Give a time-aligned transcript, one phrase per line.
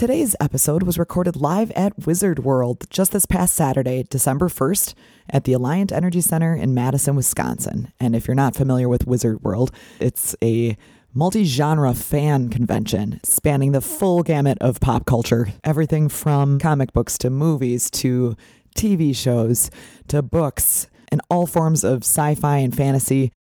[0.00, 4.94] Today's episode was recorded live at Wizard World just this past Saturday, December 1st,
[5.28, 7.92] at the Alliant Energy Center in Madison, Wisconsin.
[8.00, 10.78] And if you're not familiar with Wizard World, it's a
[11.12, 17.18] multi genre fan convention spanning the full gamut of pop culture everything from comic books
[17.18, 18.34] to movies to
[18.74, 19.70] TV shows
[20.08, 23.32] to books and all forms of sci fi and fantasy.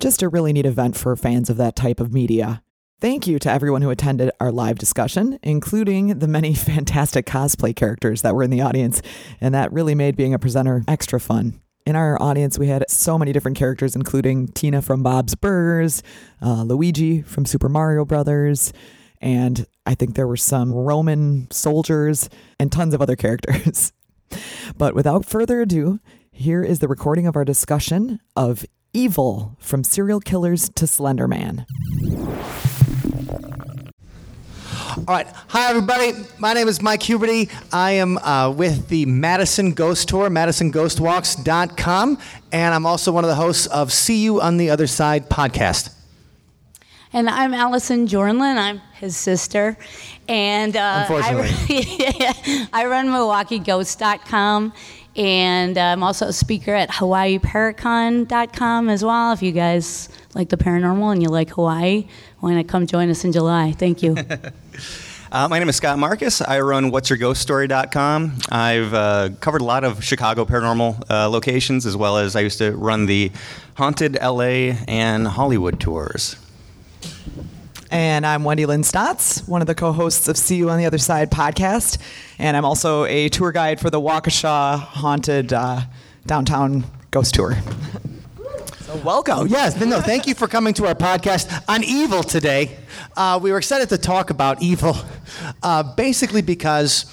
[0.00, 2.64] Just a really neat event for fans of that type of media.
[3.00, 8.20] Thank you to everyone who attended our live discussion, including the many fantastic cosplay characters
[8.20, 9.00] that were in the audience,
[9.40, 11.62] and that really made being a presenter extra fun.
[11.86, 16.02] In our audience, we had so many different characters, including Tina from Bob's Burgers,
[16.42, 18.70] uh, Luigi from Super Mario Brothers,
[19.22, 23.94] and I think there were some Roman soldiers and tons of other characters.
[24.76, 26.00] but without further ado,
[26.32, 31.64] here is the recording of our discussion of Evil from Serial Killers to Slender Man.
[34.96, 35.26] All right.
[35.48, 36.12] Hi, everybody.
[36.38, 37.48] My name is Mike Huberty.
[37.72, 42.18] I am uh, with the Madison Ghost Tour, MadisonGhostWalks.com,
[42.50, 45.94] and I'm also one of the hosts of See You on the Other Side podcast.
[47.12, 48.56] And I'm Allison Jornlin.
[48.56, 49.76] I'm his sister.
[50.28, 51.50] And uh, Unfortunately.
[51.70, 54.72] I, I run MilwaukeeGhost.com.
[55.16, 59.32] And uh, I'm also a speaker at HawaiiParacon.com as well.
[59.32, 62.06] If you guys like the paranormal and you like Hawaii,
[62.38, 63.72] why not come join us in July?
[63.72, 64.16] Thank you.
[65.32, 66.42] Uh, my name is Scott Marcus.
[66.42, 68.38] I run what'syourghoststory.com.
[68.50, 72.58] I've uh, covered a lot of Chicago paranormal uh, locations, as well as I used
[72.58, 73.30] to run the
[73.76, 76.34] Haunted LA and Hollywood tours.
[77.92, 80.86] And I'm Wendy Lynn Stotts, one of the co hosts of See You on the
[80.86, 81.98] Other Side podcast.
[82.38, 85.80] And I'm also a tour guide for the Waukesha Haunted uh,
[86.24, 87.56] Downtown Ghost Tour.
[88.82, 89.48] so, welcome.
[89.48, 89.78] Yes.
[89.84, 92.78] No, thank you for coming to our podcast on evil today.
[93.16, 94.96] Uh, we were excited to talk about evil,
[95.64, 97.06] uh, basically because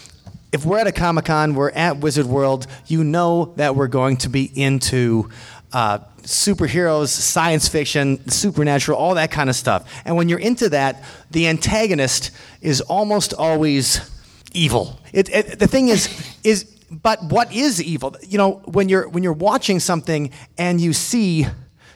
[0.52, 4.18] if we're at a Comic Con, we're at Wizard World, you know that we're going
[4.18, 5.32] to be into
[5.74, 9.90] uh, superheroes, science fiction, supernatural, all that kind of stuff.
[10.06, 14.12] And when you're into that, the antagonist is almost always
[14.54, 15.00] evil.
[15.14, 16.10] It, it, the thing is,
[16.44, 18.16] is but what is evil?
[18.22, 21.48] You know, when you're when you're watching something and you see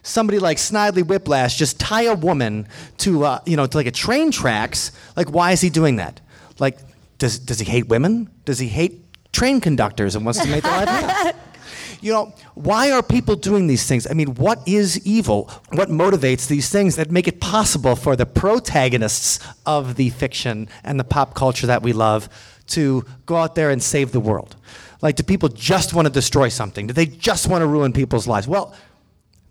[0.04, 2.68] somebody like Snidely Whiplash just tie a woman
[3.00, 6.20] to uh, you know to like a train tracks, like why is he doing that?
[6.60, 6.78] Like,
[7.18, 8.30] does does he hate women?
[8.46, 11.36] Does he hate train conductors and wants to make their life?
[12.02, 14.08] You know, why are people doing these things?
[14.10, 15.52] I mean, what is evil?
[15.70, 21.00] What motivates these things that make it possible for the protagonists of the fiction and
[21.00, 22.28] the pop culture that we love
[22.68, 24.56] to go out there and save the world?
[25.02, 26.88] Like, do people just want to destroy something?
[26.88, 28.48] Do they just want to ruin people's lives?
[28.48, 28.76] Well,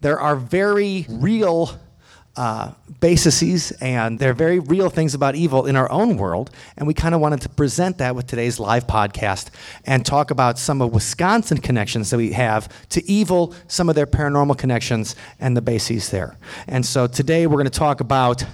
[0.01, 1.79] there are very real
[2.37, 6.51] uh, bases and they're very real things about evil in our own world.
[6.77, 9.49] And we kind of wanted to present that with today's live podcast
[9.85, 14.07] and talk about some of Wisconsin connections that we have to evil, some of their
[14.07, 16.37] paranormal connections, and the bases there.
[16.69, 18.45] And so today we're going to talk about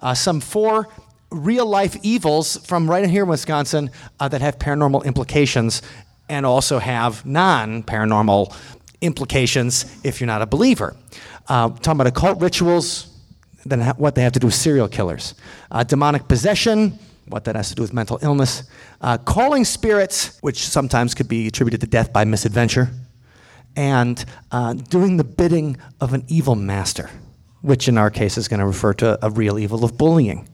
[0.00, 0.88] uh, some four
[1.30, 3.90] real life evils from right here in Wisconsin
[4.20, 5.82] uh, that have paranormal implications
[6.28, 8.54] and also have non paranormal
[9.00, 10.96] implications if you're not a believer.
[11.48, 13.13] Uh, talking about occult rituals,
[13.64, 15.34] then what they have to do with serial killers,
[15.70, 16.98] uh, demonic possession,
[17.28, 18.64] what that has to do with mental illness,
[19.00, 22.90] uh, calling spirits, which sometimes could be attributed to death by misadventure,
[23.76, 27.10] and uh, doing the bidding of an evil master,
[27.62, 30.48] which in our case is going to refer to a real evil of bullying.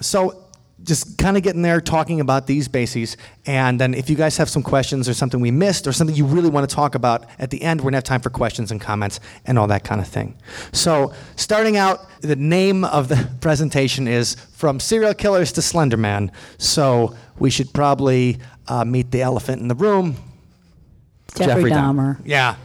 [0.00, 0.47] So
[0.82, 3.16] just kind of getting there, talking about these bases.
[3.46, 6.24] And then if you guys have some questions or something we missed or something you
[6.24, 8.70] really want to talk about at the end, we're going to have time for questions
[8.70, 10.36] and comments and all that kind of thing.
[10.72, 16.30] So, starting out, the name of the presentation is From Serial Killers to Slenderman.
[16.58, 20.16] So, we should probably uh, meet the elephant in the room
[21.34, 22.20] Jeffrey, Dahmer.
[22.24, 22.56] Yeah.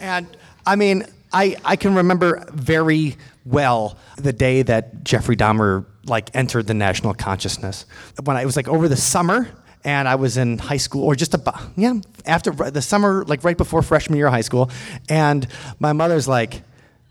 [0.00, 0.26] And
[0.66, 6.66] I mean, I, I can remember very well the day that Jeffrey Dahmer like entered
[6.66, 7.86] the national consciousness.
[8.24, 9.48] When I, it was like over the summer,
[9.84, 11.94] and I was in high school, or just about yeah,
[12.26, 14.70] after the summer, like right before freshman year of high school,
[15.08, 15.46] and
[15.80, 16.62] my mother's like,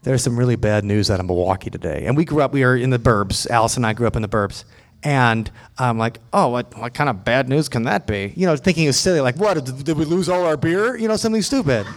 [0.04, 2.78] "There's some really bad news out of Milwaukee today." And we grew up, we were
[2.78, 3.50] in the burbs.
[3.50, 4.64] Alice and I grew up in the burbs,
[5.04, 8.34] And I'm like, oh, what, what kind of bad news can that be?
[8.36, 10.96] You know, thinking it's silly, like, what, did, did we lose all our beer?
[10.96, 11.88] You know, something stupid.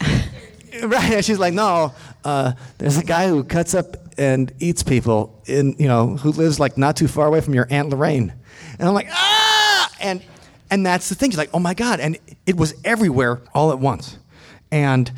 [0.82, 1.12] right.
[1.12, 1.92] And she's like, no,
[2.24, 6.60] uh, there's a guy who cuts up and eats people in, you know, who lives
[6.60, 8.32] like not too far away from your Aunt Lorraine.
[8.78, 9.90] And I'm like, ah!
[10.00, 10.22] And,
[10.70, 11.30] and that's the thing.
[11.30, 12.00] She's like, oh my God.
[12.00, 14.18] And it was everywhere all at once.
[14.70, 15.10] And,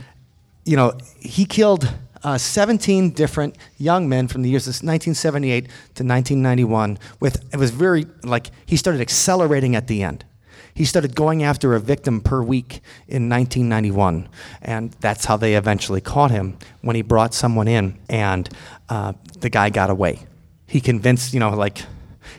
[0.65, 1.93] you know, he killed
[2.23, 6.99] uh, 17 different young men from the years of 1978 to 1991.
[7.21, 10.25] With, it was very, like, he started accelerating at the end.
[10.75, 14.29] He started going after a victim per week in 1991,
[14.61, 18.49] and that's how they eventually caught him when he brought someone in, and
[18.89, 20.21] uh, the guy got away.
[20.67, 21.79] He convinced, you know, like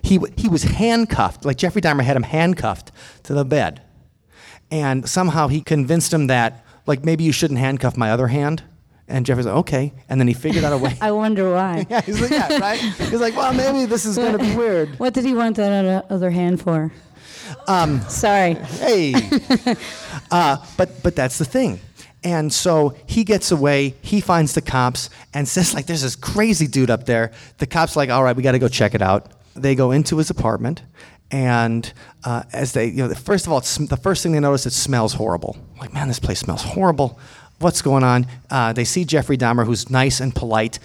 [0.01, 2.91] he he was handcuffed, like Jeffrey Dahmer had him handcuffed
[3.23, 3.81] to the bed,
[4.71, 8.63] and somehow he convinced him that, like, maybe you shouldn't handcuff my other hand.
[9.07, 9.93] And Jeffrey's like, okay.
[10.09, 10.97] And then he figured out a way.
[11.01, 11.85] I wonder why.
[11.89, 12.79] yeah, he's like, yeah, right?
[12.79, 14.97] He's like, well, maybe this is going to be weird.
[14.99, 16.91] What did he want that other- other hand for?
[17.67, 18.53] Um, Sorry.
[18.53, 19.13] hey.
[20.31, 21.79] uh, but but that's the thing.
[22.23, 23.93] And so he gets away.
[24.01, 27.95] He finds the cops and says like, "There's this crazy dude up there." The cops
[27.95, 30.81] like, "All right, we got to go check it out." They go into his apartment,
[31.31, 31.91] and
[32.23, 34.73] uh, as they, you know, first of all, it's, the first thing they notice it
[34.73, 35.57] smells horrible.
[35.79, 37.19] Like, man, this place smells horrible.
[37.59, 38.27] What's going on?
[38.49, 40.79] Uh, they see Jeffrey Dahmer, who's nice and polite,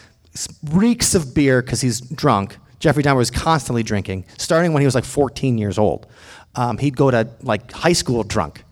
[0.70, 2.56] reeks of beer because he's drunk.
[2.78, 6.06] Jeffrey Dahmer was constantly drinking, starting when he was like 14 years old.
[6.54, 8.64] Um, he'd go to like high school drunk.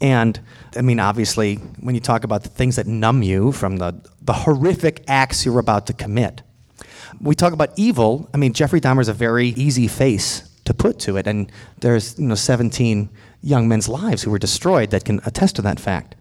[0.00, 0.38] And
[0.76, 4.32] I mean, obviously, when you talk about the things that numb you from the, the
[4.32, 6.42] horrific acts you're about to commit,
[7.20, 8.28] we talk about evil.
[8.34, 11.50] I mean, Jeffrey Dahmer's a very easy face to put to it, and
[11.80, 13.08] there's you know 17
[13.42, 16.14] young men's lives who were destroyed that can attest to that fact.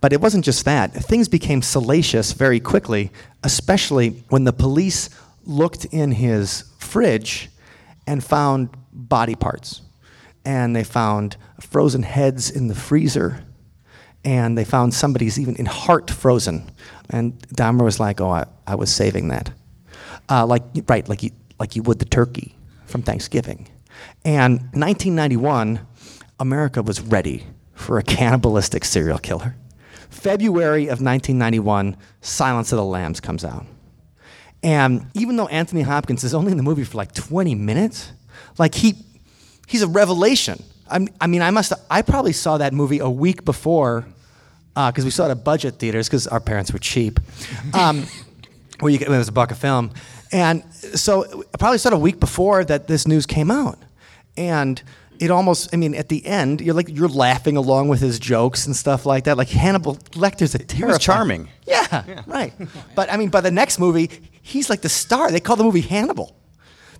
[0.00, 0.92] But it wasn't just that.
[0.92, 3.10] Things became salacious very quickly,
[3.42, 5.10] especially when the police
[5.44, 7.48] looked in his fridge
[8.06, 9.82] and found body parts.
[10.48, 13.44] And they found frozen heads in the freezer.
[14.24, 16.70] And they found somebody's even in heart frozen.
[17.10, 19.52] And Dahmer was like, oh, I, I was saving that.
[20.30, 22.56] Uh, like, right, like you, like you would the turkey
[22.86, 23.68] from Thanksgiving.
[24.24, 25.80] And 1991,
[26.40, 27.44] America was ready
[27.74, 29.54] for a cannibalistic serial killer.
[30.08, 33.66] February of 1991, Silence of the Lambs comes out.
[34.62, 38.12] And even though Anthony Hopkins is only in the movie for like 20 minutes,
[38.56, 38.94] like he,
[39.68, 40.62] he's a revelation.
[40.90, 44.06] I'm, I mean, I must, I probably saw that movie a week before,
[44.74, 47.20] because we saw it at budget theaters because our parents were cheap.
[47.74, 48.06] Um,
[48.80, 49.90] where you get, it was a buck a film,
[50.32, 53.78] and so I probably saw it a week before that this news came out,
[54.36, 54.80] and
[55.18, 58.66] it almost, I mean, at the end, you're like you're laughing along with his jokes
[58.66, 59.36] and stuff like that.
[59.36, 61.00] Like Hannibal Lecter's a terrifying.
[61.00, 61.48] charming.
[61.66, 62.52] Yeah, right.
[62.94, 64.10] But I mean, by the next movie,
[64.42, 65.32] he's like the star.
[65.32, 66.36] They call the movie Hannibal.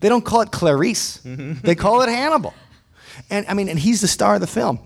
[0.01, 1.19] They don't call it Clarice.
[1.19, 1.67] Mm-hmm.
[1.67, 2.55] they call it Hannibal.
[3.31, 4.81] And I mean, and he's the star of the film.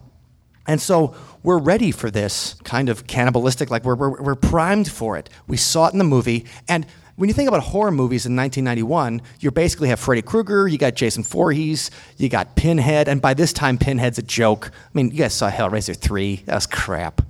[0.67, 5.19] And so we're ready for this kind of cannibalistic, like we're, we're, we're primed for
[5.19, 5.29] it.
[5.49, 6.47] We saw it in the movie.
[6.69, 6.87] And
[7.17, 10.94] when you think about horror movies in 1991, you basically have Freddy Krueger, you got
[10.94, 14.70] Jason Voorhees, you got Pinhead, and by this time, Pinhead's a joke.
[14.73, 17.20] I mean, you guys saw Hellraiser 3, that was crap.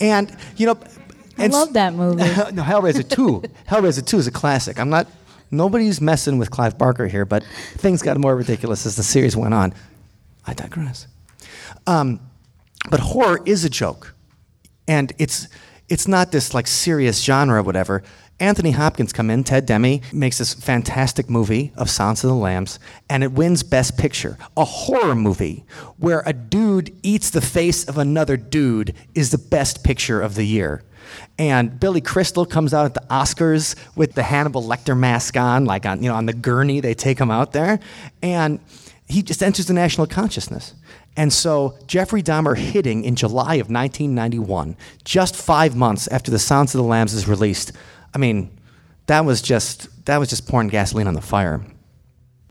[0.00, 0.78] And, you know,
[1.38, 2.16] I love that movie.
[2.52, 3.42] no, Hellraiser 2.
[3.68, 4.78] Hellraiser 2 is a classic.
[4.80, 5.06] I'm not,
[5.50, 7.44] nobody's messing with Clive Barker here, but
[7.76, 9.74] things got more ridiculous as the series went on.
[10.46, 11.06] I digress.
[11.86, 12.20] Um,
[12.90, 14.14] but horror is a joke.
[14.88, 15.48] And it's,
[15.88, 18.02] it's not this like serious genre or whatever.
[18.40, 22.78] Anthony Hopkins come in, Ted Demme makes this fantastic movie of Silence of the Lambs,
[23.10, 24.38] and it wins Best Picture.
[24.56, 25.66] A horror movie
[25.98, 30.44] where a dude eats the face of another dude is the best picture of the
[30.44, 30.82] year.
[31.38, 35.86] And Billy Crystal comes out at the Oscars with the Hannibal Lecter mask on, like
[35.86, 37.80] on you know on the gurney they take him out there,
[38.22, 38.60] and
[39.08, 40.74] he just enters the national consciousness.
[41.16, 46.74] And so Jeffrey Dahmer hitting in July of 1991, just five months after The Silence
[46.74, 47.72] of the Lambs is released.
[48.14, 48.56] I mean,
[49.06, 51.60] that was just that was just pouring gasoline on the fire.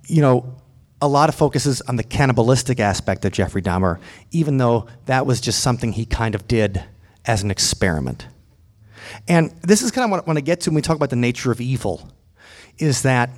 [0.07, 0.55] You know,
[1.01, 3.99] a lot of focuses on the cannibalistic aspect of Jeffrey Dahmer,
[4.31, 6.83] even though that was just something he kind of did
[7.25, 8.27] as an experiment.
[9.27, 11.09] And this is kind of what I want to get to when we talk about
[11.09, 12.09] the nature of evil,
[12.77, 13.29] is that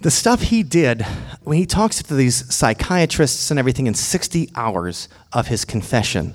[0.00, 1.02] the stuff he did
[1.44, 6.34] when he talks to these psychiatrists and everything in 60 hours of his confession,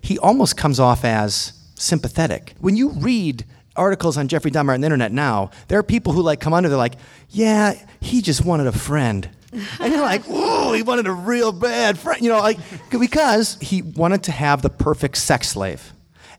[0.00, 2.54] he almost comes off as sympathetic.
[2.60, 3.44] When you read
[3.76, 6.68] articles on Jeffrey Dahmer on the internet now, there are people who like come under,
[6.68, 6.96] they're like,
[7.30, 9.28] yeah, he just wanted a friend.
[9.80, 12.20] And you're like, whoa, he wanted a real bad friend.
[12.20, 12.58] You know, like,
[12.90, 15.93] because he wanted to have the perfect sex slave.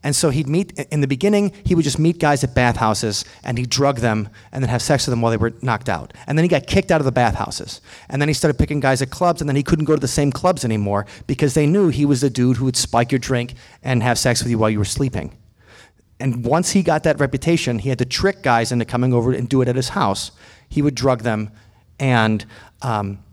[0.05, 3.57] And so he'd meet, in the beginning, he would just meet guys at bathhouses and
[3.57, 6.13] he'd drug them and then have sex with them while they were knocked out.
[6.27, 7.81] And then he got kicked out of the bathhouses.
[8.07, 10.07] And then he started picking guys at clubs and then he couldn't go to the
[10.07, 13.55] same clubs anymore because they knew he was the dude who would spike your drink
[13.81, 15.35] and have sex with you while you were sleeping.
[16.19, 19.49] And once he got that reputation, he had to trick guys into coming over and
[19.49, 20.29] do it at his house.
[20.69, 21.49] He would drug them
[21.99, 22.45] and
[22.83, 23.23] um,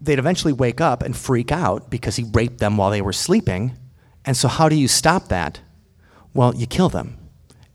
[0.00, 3.76] they'd eventually wake up and freak out because he raped them while they were sleeping.
[4.24, 5.60] And so, how do you stop that?
[6.34, 7.16] Well, you kill them.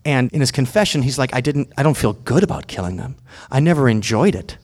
[0.06, 3.16] And in his confession, he's like, I didn't, I don't feel good about killing them.
[3.50, 4.58] I never enjoyed it.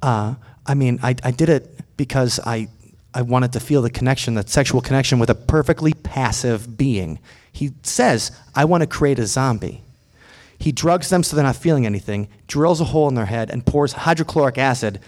[0.00, 0.34] Uh,
[0.66, 2.68] I mean, I, I did it because I,
[3.14, 7.18] I wanted to feel the connection, that sexual connection with a perfectly passive being.
[7.50, 9.82] He says, I want to create a zombie.
[10.58, 13.66] He drugs them so they're not feeling anything, drills a hole in their head, and
[13.66, 15.00] pours hydrochloric acid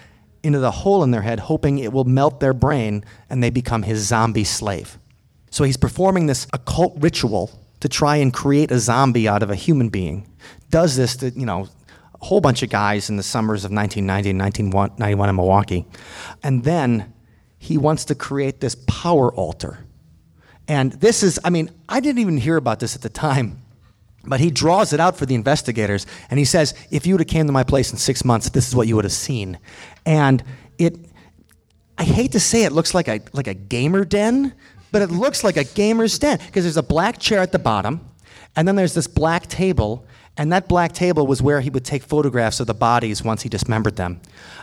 [0.43, 3.85] into the hole in their head, hoping it will melt their brain and they become
[3.85, 4.99] his zombie slave.
[5.51, 9.55] So he's performing this occult ritual to try and create a zombie out of a
[9.55, 10.27] human being.
[10.71, 11.69] Does this to, you know,
[12.19, 15.85] a whole bunch of guys in the summers of 1990 and 1991 in Milwaukee.
[16.43, 17.13] And then
[17.59, 19.81] he wants to create this power altar.
[20.67, 23.61] And this is, I mean, I didn't even hear about this at the time,
[24.25, 27.29] but he draws it out for the investigators and he says, if you would have
[27.29, 29.59] came to my place in six months, this is what you would have seen.
[30.07, 30.43] And
[30.79, 30.97] it,
[31.99, 34.55] I hate to say it looks like a, like a gamer den,
[34.95, 38.09] but it looks like a gamer's den because there's a black chair at the bottom
[38.55, 42.05] and then there's this black table and that black table was where he would take
[42.05, 44.21] photographs of the bodies once he dismembered them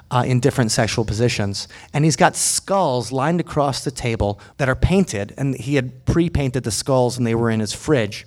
[0.09, 1.67] uh, in different sexual positions.
[1.93, 6.29] And he's got skulls lined across the table that are painted, and he had pre
[6.29, 8.25] painted the skulls and they were in his fridge.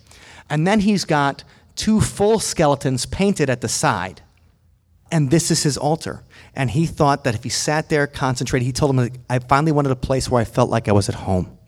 [0.50, 1.42] And then he's got
[1.75, 4.20] two full skeletons painted at the side.
[5.11, 6.23] And this is his altar.
[6.54, 9.92] And he thought that if he sat there, concentrated, he told him, I finally wanted
[9.92, 11.58] a place where I felt like I was at home.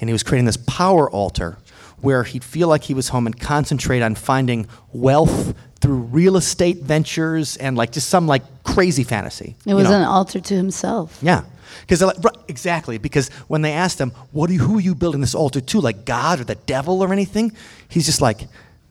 [0.00, 1.58] And he was creating this power altar
[2.00, 6.78] where he'd feel like he was home and concentrate on finding wealth through real estate
[6.78, 9.56] ventures and like just some like crazy fantasy.
[9.66, 10.00] It was you know?
[10.00, 11.18] an altar to himself.
[11.22, 11.44] Yeah.
[11.80, 12.16] Because like,
[12.48, 15.60] exactly because when they asked him, "What are you, who are you building this altar
[15.60, 15.80] to?
[15.80, 17.52] Like God or the devil or anything?"
[17.88, 18.46] He's just like,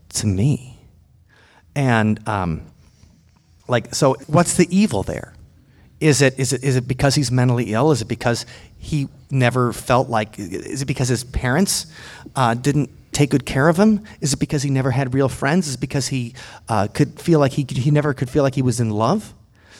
[0.10, 0.78] "To me."
[1.76, 2.62] And um,
[3.68, 5.34] like, so what's the evil there?
[6.00, 7.92] Is it is it is it because he's mentally ill?
[7.92, 8.46] Is it because
[8.84, 10.38] he never felt like?
[10.38, 11.88] Is it because his parents
[12.36, 14.04] uh, didn't take good care of him?
[14.20, 15.68] Is it because he never had real friends?
[15.68, 16.34] Is it because he
[16.68, 19.34] uh, could feel like he he never could feel like he was in love?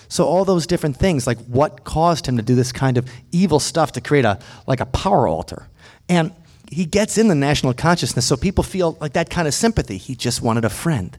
[0.08, 3.60] So all those different things, like what caused him to do this kind of evil
[3.60, 5.68] stuff to create a like a power altar,
[6.08, 6.32] and
[6.72, 9.98] he gets in the national consciousness, so people feel like that kind of sympathy.
[9.98, 11.18] He just wanted a friend.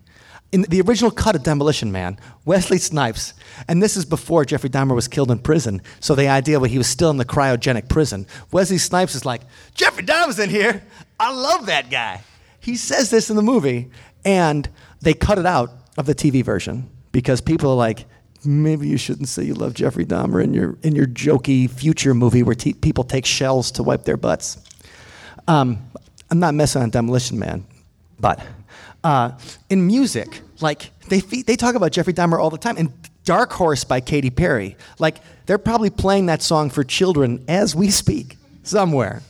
[0.54, 3.34] In the original cut of Demolition Man, Wesley Snipes,
[3.66, 6.78] and this is before Jeffrey Dahmer was killed in prison, so the idea was he
[6.78, 8.24] was still in the cryogenic prison.
[8.52, 9.40] Wesley Snipes is like,
[9.74, 10.84] Jeffrey Dahmer's in here.
[11.18, 12.22] I love that guy.
[12.60, 13.90] He says this in the movie,
[14.24, 14.68] and
[15.00, 18.06] they cut it out of the TV version because people are like,
[18.44, 22.44] maybe you shouldn't say you love Jeffrey Dahmer in your in your jokey future movie
[22.44, 24.58] where people take shells to wipe their butts.
[25.48, 25.90] Um,
[26.30, 27.66] I'm not messing on Demolition Man,
[28.20, 28.40] but
[29.04, 29.32] uh,
[29.68, 32.76] in music, like they they talk about Jeffrey Dahmer all the time.
[32.76, 32.92] And
[33.24, 37.90] Dark Horse by Katy Perry, like they're probably playing that song for children as we
[37.90, 39.22] speak somewhere.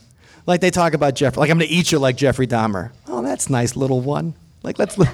[0.47, 2.91] Like they talk about Jeffrey, like I'm gonna eat you like Jeffrey Dahmer.
[3.07, 4.35] Oh, that's nice, little one.
[4.63, 4.99] Like let's.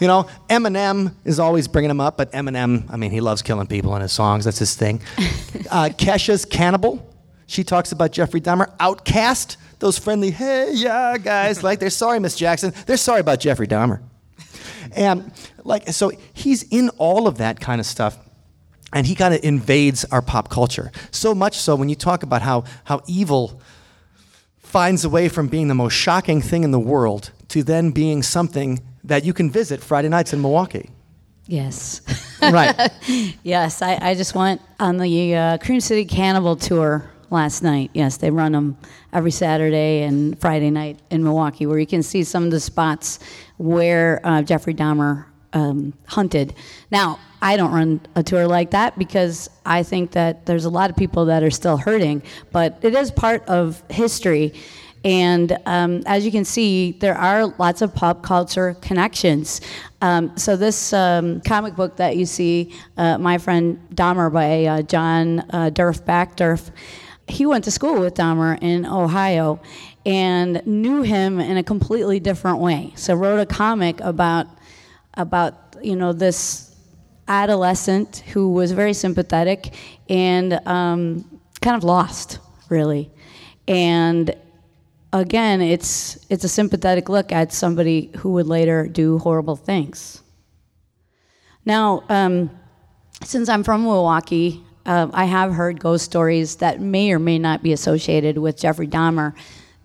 [0.00, 3.68] You know, Eminem is always bringing him up, but Eminem, I mean, he loves killing
[3.68, 4.44] people in his songs.
[4.44, 5.00] That's his thing.
[5.70, 7.10] Uh, Kesha's Cannibal.
[7.46, 8.76] She talks about Jeffrey Dahmer.
[8.78, 9.56] OutKast.
[9.78, 11.62] those friendly, hey, yeah, guys.
[11.62, 12.72] Like, they're sorry, Miss Jackson.
[12.86, 14.00] They're sorry about Jeffrey Dahmer.
[14.96, 15.32] And,
[15.64, 18.18] like, so he's in all of that kind of stuff.
[18.92, 20.92] And he kind of invades our pop culture.
[21.10, 23.60] So much so when you talk about how, how evil
[24.58, 28.22] finds a way from being the most shocking thing in the world to then being
[28.22, 30.90] something that you can visit Friday nights in Milwaukee.
[31.46, 32.00] Yes.
[32.40, 32.90] right.
[33.42, 37.90] yes, I, I just went on the uh, Cream City Cannibal tour last night.
[37.92, 38.78] Yes, they run them
[39.12, 43.18] every Saturday and Friday night in Milwaukee, where you can see some of the spots
[43.58, 46.54] where uh, Jeffrey Dahmer um, hunted.
[46.90, 50.88] Now, I don't run a tour like that because I think that there's a lot
[50.88, 52.22] of people that are still hurting,
[52.52, 54.54] but it is part of history.
[55.04, 59.60] And um, as you can see, there are lots of pop culture connections.
[60.00, 64.82] Um, so this um, comic book that you see, uh, My Friend Dahmer by uh,
[64.82, 66.70] John uh, Derf Backderf,
[67.26, 69.60] he went to school with Dahmer in Ohio
[70.04, 72.92] and knew him in a completely different way.
[72.96, 74.46] So wrote a comic about
[75.14, 76.74] about you know this
[77.28, 79.74] adolescent who was very sympathetic
[80.08, 82.38] and um, kind of lost,
[82.68, 83.10] really.
[83.66, 84.34] And
[85.12, 90.22] again, it's it's a sympathetic look at somebody who would later do horrible things.
[91.64, 92.50] Now, um,
[93.22, 97.62] since I'm from Milwaukee, uh, I have heard ghost stories that may or may not
[97.62, 99.34] be associated with Jeffrey Dahmer.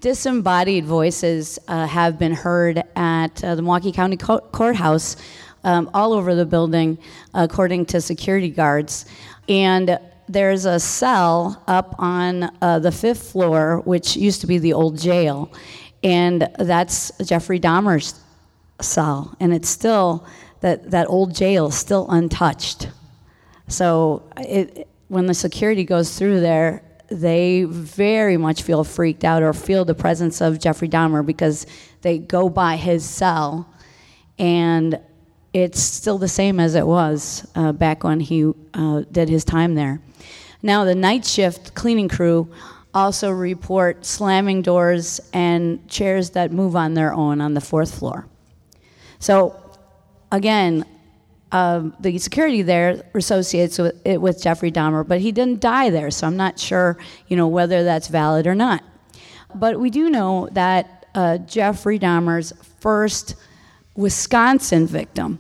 [0.02, 5.16] Disembodied voices uh, have been heard at uh, the Milwaukee County Co- Courthouse
[5.64, 6.98] um, all over the building,
[7.34, 9.06] according to security guards.
[9.48, 14.74] And there's a cell up on uh, the fifth floor, which used to be the
[14.74, 15.52] old jail,
[16.04, 18.20] and that's Jeffrey Dahmer's
[18.80, 20.26] cell, and it's still
[20.62, 22.90] that that old jail still untouched.
[23.68, 29.52] So it, when the security goes through there, they very much feel freaked out or
[29.52, 31.66] feel the presence of Jeffrey Dahmer because
[32.02, 33.68] they go by his cell,
[34.38, 35.00] and
[35.52, 39.74] it's still the same as it was uh, back when he uh, did his time
[39.74, 40.00] there.
[40.62, 42.52] Now, the night shift cleaning crew
[42.94, 48.28] also report slamming doors and chairs that move on their own on the fourth floor.
[49.18, 49.60] So,
[50.32, 50.86] again,
[51.52, 56.12] um, the security there associates with it with Jeffrey Dahmer, but he didn't die there,
[56.12, 58.84] so I'm not sure, you know, whether that's valid or not.
[59.56, 63.36] But we do know that uh, Jeffrey Dahmer's first
[63.96, 65.40] Wisconsin victim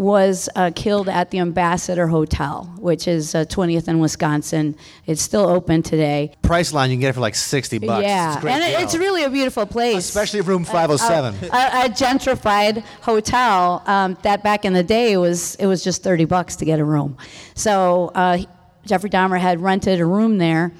[0.00, 4.74] was uh, killed at the Ambassador Hotel, which is uh, 20th in Wisconsin.
[5.04, 6.32] It's still open today.
[6.42, 8.02] Priceline, you can get it for like 60 bucks.
[8.02, 8.80] Yeah, It's and deal.
[8.80, 9.98] it's really a beautiful place.
[9.98, 11.34] Especially room 507.
[11.44, 16.24] a, a gentrified hotel um, that back in the day was it was just 30
[16.24, 17.18] bucks to get a room.
[17.54, 18.38] So uh,
[18.86, 20.72] Jeffrey Dahmer had rented a room there,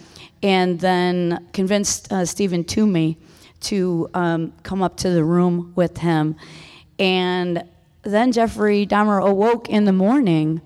[0.42, 3.18] and then convinced uh, Steven Tuomi
[3.60, 6.36] to um, come up to the room with him,
[6.98, 7.64] and
[8.02, 10.60] then Jeffrey Dahmer awoke in the morning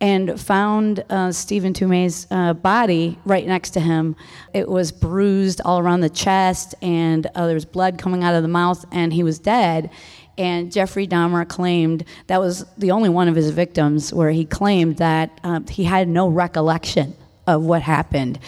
[0.00, 4.16] and found uh, Steven Tuomi's uh, body right next to him.
[4.54, 8.42] It was bruised all around the chest, and uh, there was blood coming out of
[8.42, 9.90] the mouth, and he was dead.
[10.38, 14.96] And Jeffrey Dahmer claimed that was the only one of his victims where he claimed
[14.96, 17.14] that uh, he had no recollection
[17.46, 18.38] of what happened.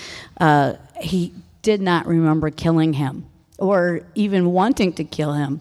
[0.40, 3.26] Uh, he did not remember killing him
[3.58, 5.60] or even wanting to kill him.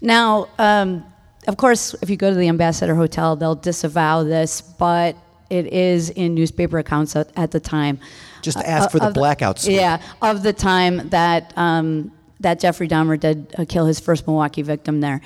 [0.00, 1.04] Now, um,
[1.46, 5.16] of course, if you go to the Ambassador Hotel, they'll disavow this, but
[5.50, 7.98] it is in newspaper accounts at, at the time.
[8.42, 9.76] Just ask for the of blackout sweep.
[9.76, 14.62] Yeah, of the time that um, that Jeffrey Dahmer did uh, kill his first Milwaukee
[14.62, 15.20] victim there.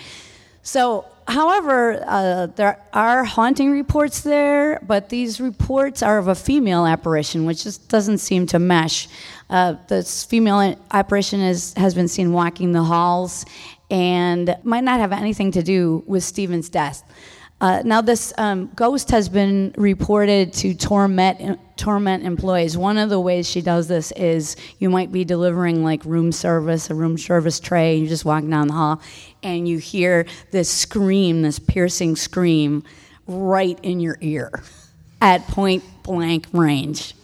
[0.63, 6.85] So, however, uh, there are haunting reports there, but these reports are of a female
[6.87, 9.09] apparition, which just doesn't seem to mesh.
[9.49, 13.47] Uh, this female apparition is, has been seen walking the halls
[13.91, 17.03] and might not have anything to do with Stephen's death.
[17.61, 22.77] Uh, now, this um, ghost has been reported to torment torment employees.
[22.77, 26.89] One of the ways she does this is you might be delivering like room service,
[26.89, 27.95] a room service tray.
[27.95, 29.01] and You're just walking down the hall,
[29.43, 32.85] and you hear this scream, this piercing scream,
[33.27, 34.63] right in your ear,
[35.21, 37.15] at point blank range.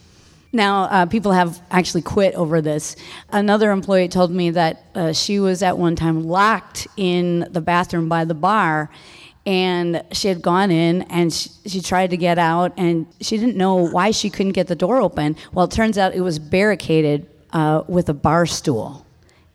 [0.55, 2.95] Now, uh, people have actually quit over this.
[3.31, 8.09] Another employee told me that uh, she was at one time locked in the bathroom
[8.09, 8.89] by the bar,
[9.45, 13.57] and she had gone in and she, she tried to get out, and she didn't
[13.57, 15.37] know why she couldn't get the door open.
[15.53, 19.05] Well, it turns out it was barricaded uh, with a bar stool,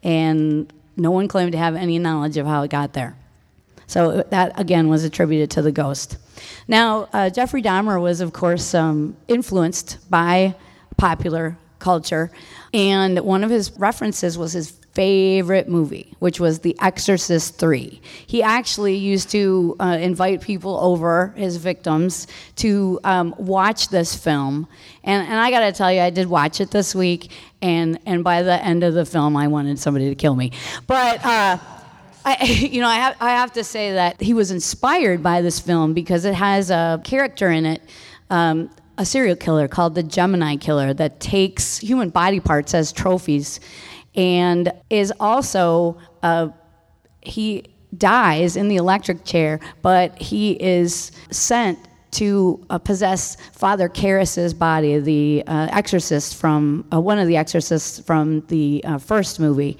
[0.04, 3.16] and no one claimed to have any knowledge of how it got there.
[3.88, 6.18] So that again was attributed to the ghost.
[6.68, 10.56] Now, uh, Jeffrey Dahmer was, of course, um, influenced by
[11.00, 12.30] popular culture,
[12.74, 18.02] and one of his references was his favorite movie, which was The Exorcist 3.
[18.28, 24.68] He actually used to uh, invite people over, his victims, to um, watch this film.
[25.04, 27.32] And, and I gotta tell you, I did watch it this week,
[27.62, 30.52] and, and by the end of the film, I wanted somebody to kill me.
[30.86, 31.58] But, uh,
[32.26, 35.60] I, you know, I have, I have to say that he was inspired by this
[35.60, 37.82] film because it has a character in it,
[38.30, 43.62] um, a serial killer called the Gemini Killer that takes human body parts as trophies,
[44.14, 46.50] and is also uh,
[47.22, 47.64] he
[47.98, 51.80] dies in the electric chair, but he is sent
[52.12, 58.00] to uh, possess Father Karras's body, the uh, exorcist from uh, one of the exorcists
[58.00, 59.78] from the uh, first movie.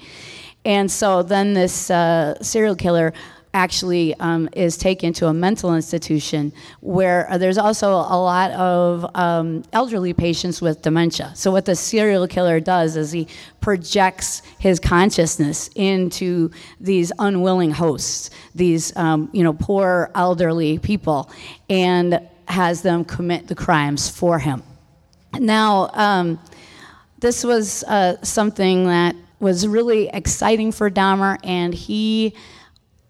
[0.64, 3.12] And so then this uh, serial killer
[3.52, 9.04] actually um, is taken to a mental institution where uh, there's also a lot of
[9.16, 11.32] um, elderly patients with dementia.
[11.34, 13.26] So what the serial killer does is he
[13.60, 21.30] projects his consciousness into these unwilling hosts, these um, you know poor elderly people,
[21.68, 24.62] and has them commit the crimes for him.
[25.38, 26.40] Now, um,
[27.20, 32.34] this was uh, something that was really exciting for Dahmer, and he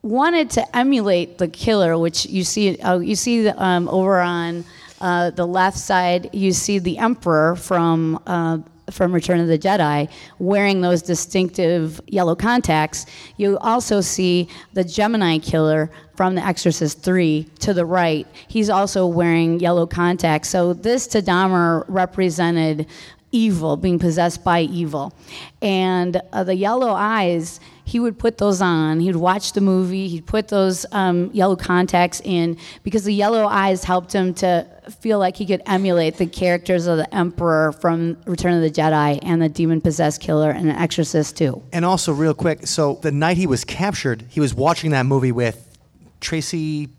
[0.02, 2.78] wanted to emulate the killer, which you see.
[2.78, 4.64] Uh, you see um, over on
[5.00, 6.30] uh, the left side.
[6.32, 8.20] You see the Emperor from.
[8.26, 8.58] Uh,
[8.90, 10.10] from Return of the Jedi,
[10.40, 13.06] wearing those distinctive yellow contacts.
[13.36, 18.26] You also see the Gemini killer from The Exorcist 3 to the right.
[18.48, 20.48] He's also wearing yellow contacts.
[20.48, 22.86] So this to Dahmer represented
[23.32, 25.12] evil, being possessed by evil.
[25.62, 29.00] And uh, the yellow eyes he would put those on.
[29.00, 30.06] He'd watch the movie.
[30.06, 34.64] He'd put those um, yellow contacts in because the yellow eyes helped him to
[35.00, 39.18] feel like he could emulate the characters of the Emperor from Return of the Jedi
[39.22, 41.64] and the demon possessed killer and the Exorcist too.
[41.72, 45.32] And also, real quick, so the night he was captured, he was watching that movie
[45.32, 45.76] with
[46.20, 46.90] Tracy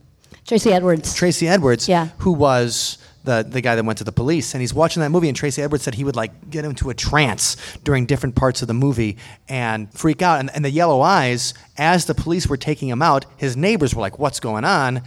[0.46, 1.14] Tracy Edwards.
[1.14, 2.10] Tracy Edwards, Yeah.
[2.18, 5.28] who was the the guy that went to the police, and he's watching that movie.
[5.28, 8.68] And Tracy Edwards said he would like get into a trance during different parts of
[8.68, 10.40] the movie and freak out.
[10.40, 14.02] And, and the yellow eyes, as the police were taking him out, his neighbors were
[14.02, 15.02] like, "What's going on?"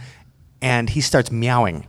[0.61, 1.87] And he starts meowing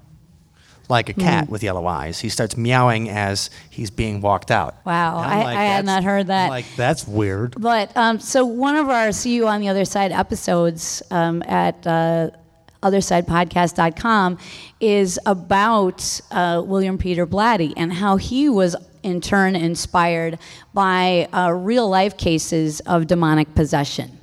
[0.89, 1.21] like a Hmm.
[1.21, 2.21] cat with yellow eyes.
[2.21, 4.77] He starts meowing as he's being walked out.
[4.85, 6.45] Wow, I'm like, I had not heard that.
[6.45, 7.55] I'm like that's weird.
[7.61, 11.85] But um, so one of our See You on the Other Side episodes um, at
[11.87, 12.31] uh,
[12.83, 14.39] OtherSidePodcast.com
[14.81, 20.39] is about uh, William Peter Blatty and how he was in turn inspired
[20.75, 24.19] by uh, real life cases of demonic possession.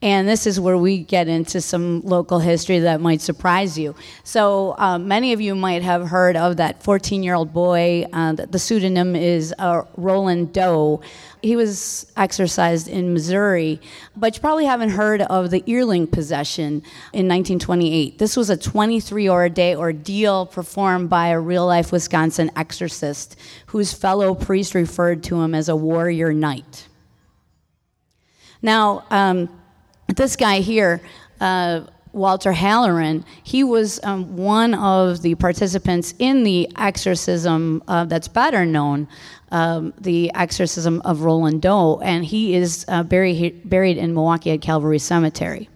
[0.00, 3.96] And this is where we get into some local history that might surprise you.
[4.22, 8.06] So, uh, many of you might have heard of that 14 year old boy.
[8.12, 11.00] Uh, the pseudonym is uh, Roland Doe.
[11.42, 13.80] He was exorcised in Missouri,
[14.16, 16.82] but you probably haven't heard of the earling possession
[17.12, 18.18] in 1928.
[18.18, 23.92] This was a 23 hour day ordeal performed by a real life Wisconsin exorcist whose
[23.92, 26.86] fellow priest referred to him as a warrior knight.
[28.62, 29.48] Now, um,
[30.16, 31.00] this guy here,
[31.40, 38.28] uh, Walter Halloran, he was um, one of the participants in the exorcism uh, that's
[38.28, 39.08] better known,
[39.50, 44.62] um, the exorcism of Roland Doe, and he is uh, buried, buried in Milwaukee at
[44.62, 45.68] Calvary Cemetery.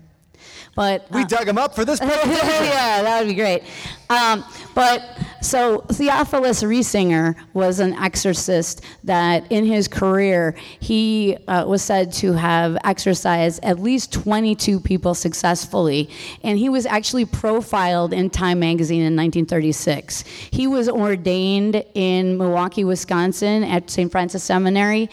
[0.75, 2.01] But We dug him up for this.
[2.03, 3.63] yeah, that would be great.
[4.09, 5.03] Um, but
[5.43, 12.33] so Theophilus Riesinger was an exorcist that in his career he uh, was said to
[12.33, 16.09] have exorcised at least 22 people successfully,
[16.43, 20.25] and he was actually profiled in Time magazine in 1936.
[20.51, 24.11] He was ordained in Milwaukee, Wisconsin at St.
[24.11, 25.11] Francis Seminary,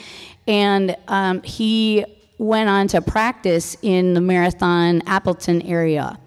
[0.47, 2.05] and um, he
[2.39, 6.17] went on to practice in the Marathon Appleton area.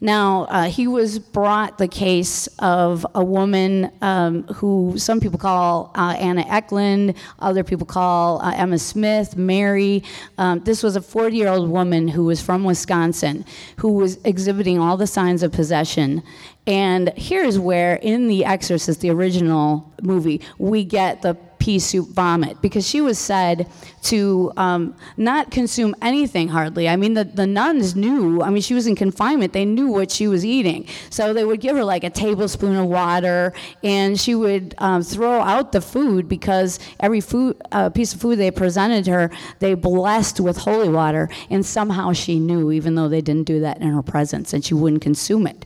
[0.00, 5.90] Now, uh, he was brought the case of a woman um, who some people call
[5.96, 10.04] uh, Anna Ecklund, other people call uh, Emma Smith, Mary.
[10.38, 13.44] Um, this was a 40 year old woman who was from Wisconsin
[13.78, 16.22] who was exhibiting all the signs of possession.
[16.68, 22.60] And here's where, in The Exorcist, the original movie, we get the pea soup vomit
[22.62, 23.68] because she was said
[24.02, 26.88] to um, not consume anything hardly.
[26.88, 30.10] I mean, the, the nuns knew, I mean, she was in confinement, they knew what
[30.10, 30.86] she was eating.
[31.10, 35.40] So they would give her like a tablespoon of water and she would um, throw
[35.40, 40.40] out the food because every food, uh, piece of food they presented her, they blessed
[40.40, 41.28] with holy water.
[41.50, 44.74] And somehow she knew, even though they didn't do that in her presence, and she
[44.74, 45.64] wouldn't consume it.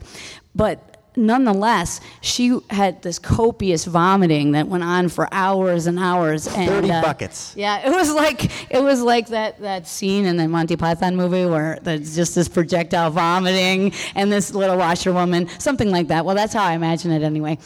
[0.54, 6.46] But nonetheless, she had this copious vomiting that went on for hours and hours.
[6.46, 7.54] And, 30 uh, buckets.
[7.56, 11.46] Yeah, it was like it was like that that scene in the Monty Python movie
[11.46, 16.24] where there's just this projectile vomiting and this little washerwoman, something like that.
[16.24, 17.58] Well, that's how I imagine it anyway.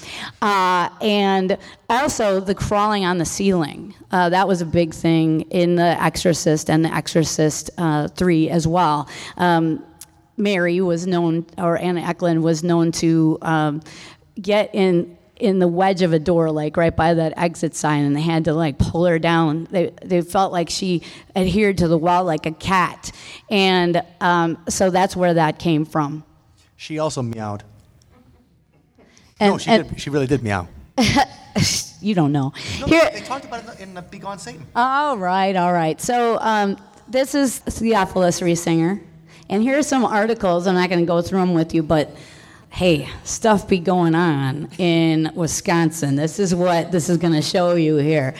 [0.43, 3.95] Uh, and also the crawling on the ceiling.
[4.11, 8.67] Uh, that was a big thing in The Exorcist and The Exorcist uh, 3 as
[8.67, 9.09] well.
[9.37, 9.85] Um,
[10.37, 13.83] Mary was known, or Anna Ecklund was known to um,
[14.40, 18.16] get in in the wedge of a door, like right by that exit sign, and
[18.16, 19.68] they had to like pull her down.
[19.70, 21.03] They they felt like she
[21.35, 23.12] adhered to the wall like a cat,
[23.51, 26.25] and um, so that's where that came from.
[26.77, 27.62] She also meowed.
[29.38, 30.01] And, no, she and did.
[30.01, 30.68] She really did meow.
[32.01, 32.53] you don't know.
[32.81, 34.66] No, Here, they talked about it in the Begone Satan.
[34.75, 36.01] All right, all right.
[36.01, 39.01] So um, this is Theophilus Riesinger,
[39.49, 40.67] and here are some articles.
[40.67, 42.15] I'm not going to go through them with you, but
[42.71, 46.17] hey, stuff be going on in Wisconsin.
[46.17, 48.35] This is what this is going to show you here.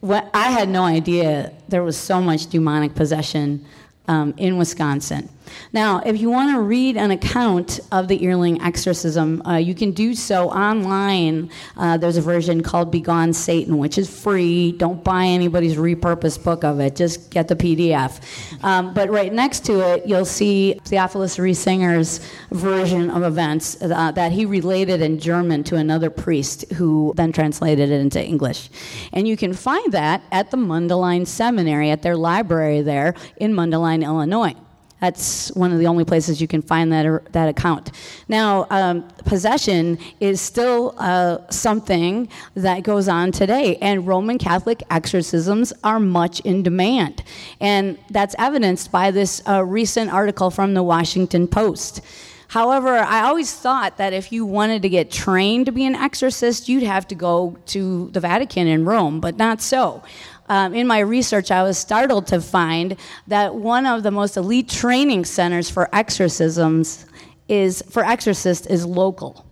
[0.00, 3.64] What I had no idea there was so much demonic possession
[4.08, 5.28] um, in Wisconsin.
[5.72, 9.92] Now, if you want to read an account of the Earling exorcism, uh, you can
[9.92, 11.50] do so online.
[11.76, 14.72] Uh, there's a version called Begone Satan, which is free.
[14.72, 18.20] Don't buy anybody's repurposed book of it, just get the PDF.
[18.64, 24.32] Um, but right next to it, you'll see Theophilus Riesinger's version of events uh, that
[24.32, 28.70] he related in German to another priest who then translated it into English.
[29.12, 34.04] And you can find that at the Mundelein Seminary, at their library there in Mundelein,
[34.04, 34.54] Illinois.
[35.00, 37.90] That's one of the only places you can find that, that account.
[38.28, 45.72] Now, um, possession is still uh, something that goes on today, and Roman Catholic exorcisms
[45.82, 47.22] are much in demand.
[47.60, 52.02] And that's evidenced by this uh, recent article from the Washington Post.
[52.48, 56.68] However, I always thought that if you wanted to get trained to be an exorcist,
[56.68, 60.02] you'd have to go to the Vatican in Rome, but not so
[60.50, 62.96] um, in my research, I was startled to find
[63.28, 67.06] that one of the most elite training centers for exorcisms
[67.48, 69.46] is for exorcists is local.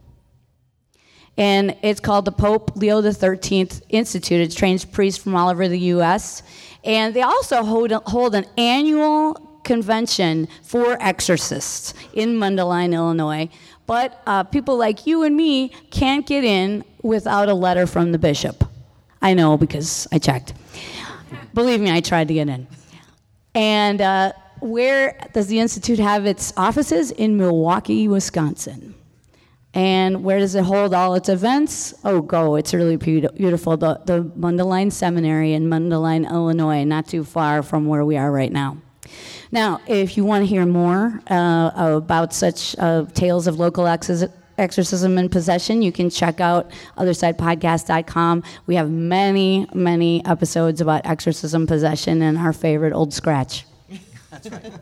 [1.36, 4.40] And it's called the Pope Leo XIII Institute.
[4.40, 6.42] It trains priests from all over the U.S.
[6.82, 13.48] And they also hold, hold an annual convention for exorcists in Mundelein, Illinois.
[13.86, 18.18] But uh, people like you and me can't get in without a letter from the
[18.18, 18.67] bishop.
[19.20, 20.54] I know because I checked.
[21.54, 22.66] Believe me, I tried to get in.
[23.54, 27.10] And uh, where does the Institute have its offices?
[27.10, 28.94] In Milwaukee, Wisconsin.
[29.74, 31.94] And where does it hold all its events?
[32.04, 32.56] Oh, go.
[32.56, 33.76] It's really beautiful.
[33.76, 38.50] The, the Mundelein Seminary in Mundelein, Illinois, not too far from where we are right
[38.50, 38.78] now.
[39.50, 44.24] Now, if you want to hear more uh, about such uh, tales of local access,
[44.58, 48.42] exorcism and possession, you can check out othersidepodcast.com.
[48.66, 53.64] We have many, many episodes about exorcism, possession, and our favorite old scratch.
[54.30, 54.72] That's right.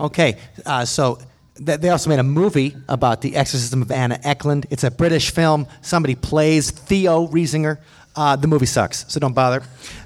[0.00, 1.18] Okay, uh, so
[1.64, 4.66] th- they also made a movie about the exorcism of Anna Ecklund.
[4.70, 5.66] It's a British film.
[5.80, 7.78] Somebody plays Theo Riesinger.
[8.14, 9.62] Uh, the movie sucks, so don't bother.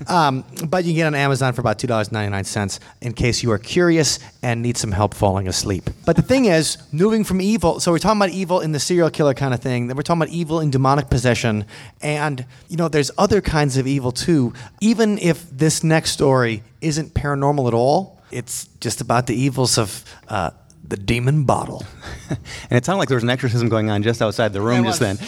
[0.07, 3.59] Um, but you can get it on Amazon for about $2.99 in case you are
[3.59, 5.91] curious and need some help falling asleep.
[6.05, 9.11] But the thing is, moving from evil, so we're talking about evil in the serial
[9.11, 11.65] killer kind of thing, then we're talking about evil in demonic possession,
[12.01, 14.53] and, you know, there's other kinds of evil too.
[14.81, 20.05] Even if this next story isn't paranormal at all, it's just about the evils of.
[20.29, 20.51] Uh,
[20.89, 21.85] the demon bottle.
[22.31, 22.39] and
[22.71, 25.19] it sounded like there was an exorcism going on just outside the room just then.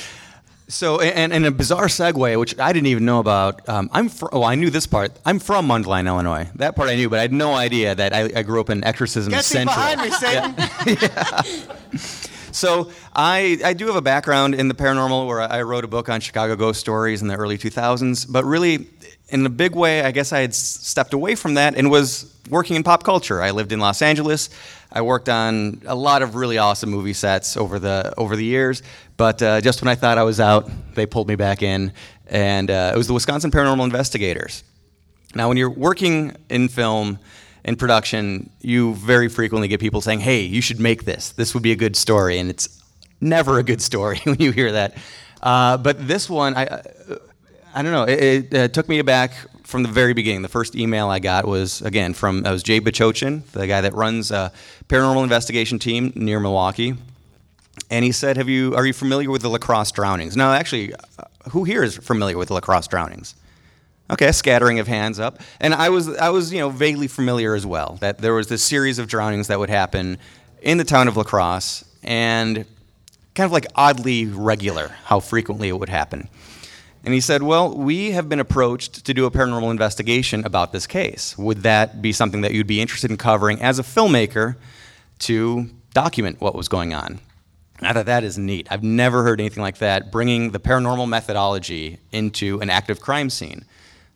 [0.71, 3.67] So, and, and a bizarre segue, which I didn't even know about.
[3.69, 5.13] Um, I'm fr- oh, I knew this part.
[5.25, 6.51] I'm from Mundelein, Illinois.
[6.57, 8.85] That part I knew, but I had no idea that I, I grew up in
[8.85, 9.75] Exorcism Get Central.
[9.75, 10.55] behind me, Satan.
[11.01, 11.43] yeah.
[12.53, 16.09] So I, I do have a background in the paranormal where I wrote a book
[16.09, 18.31] on Chicago ghost stories in the early 2000s.
[18.31, 18.89] But really,
[19.29, 22.77] in a big way, I guess I had stepped away from that and was working
[22.77, 23.41] in pop culture.
[23.43, 24.51] I lived in Los Angeles.
[24.91, 28.83] I worked on a lot of really awesome movie sets over the over the years.
[29.17, 31.93] But uh, just when I thought I was out, they pulled me back in,
[32.27, 34.65] and uh, it was the Wisconsin Paranormal Investigators.
[35.35, 37.19] Now, when you're working in film
[37.65, 41.31] in production, you very frequently get people saying, "Hey, you should make this.
[41.33, 42.81] This would be a good story," and it's
[43.21, 44.97] never a good story when you hear that.
[45.43, 46.83] Uh, but this one, I,
[47.75, 48.05] I don't know.
[48.05, 49.33] It, it took me back
[49.69, 50.41] from the very beginning.
[50.41, 54.31] The first email I got was again from was Jay Bachochin, the guy that runs
[54.31, 54.51] a
[54.89, 56.95] paranormal investigation team near Milwaukee,
[57.91, 60.95] and he said, "Have you are you familiar with the La Crosse drownings?" Now, actually,
[60.95, 63.35] uh, who here is familiar with the La Crosse drownings?
[64.11, 67.67] Okay, scattering of hands up, and I was I was you know vaguely familiar as
[67.67, 70.17] well that there was this series of drownings that would happen
[70.63, 72.65] in the town of La Crosse and
[73.35, 76.31] kind of like oddly regular how frequently it would happen.
[77.05, 80.87] And he said, Well, we have been approached to do a paranormal investigation about this
[80.87, 81.37] case.
[81.39, 84.57] Would that be something that you'd be interested in covering as a filmmaker
[85.21, 87.21] to document what was going on?
[87.81, 88.67] I thought that is neat.
[88.71, 93.65] I've never heard anything like that, bringing the paranormal methodology into an active crime scene.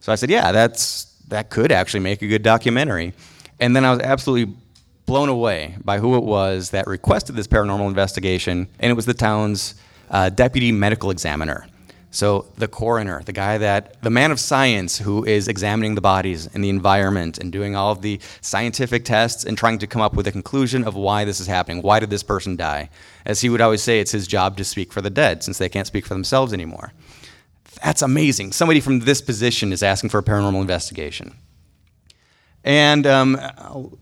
[0.00, 3.14] So I said, Yeah, that's, that could actually make a good documentary.
[3.60, 4.56] And then I was absolutely
[5.06, 9.14] blown away by who it was that requested this paranormal investigation, and it was the
[9.14, 9.74] town's
[10.10, 11.66] uh, deputy medical examiner.
[12.14, 16.46] So the coroner, the guy that, the man of science who is examining the bodies
[16.52, 20.12] and the environment and doing all of the scientific tests and trying to come up
[20.12, 21.80] with a conclusion of why this is happening.
[21.80, 22.90] Why did this person die?
[23.24, 25.70] As he would always say, it's his job to speak for the dead since they
[25.70, 26.92] can't speak for themselves anymore.
[27.82, 28.52] That's amazing.
[28.52, 31.34] Somebody from this position is asking for a paranormal investigation.
[32.62, 33.40] And um,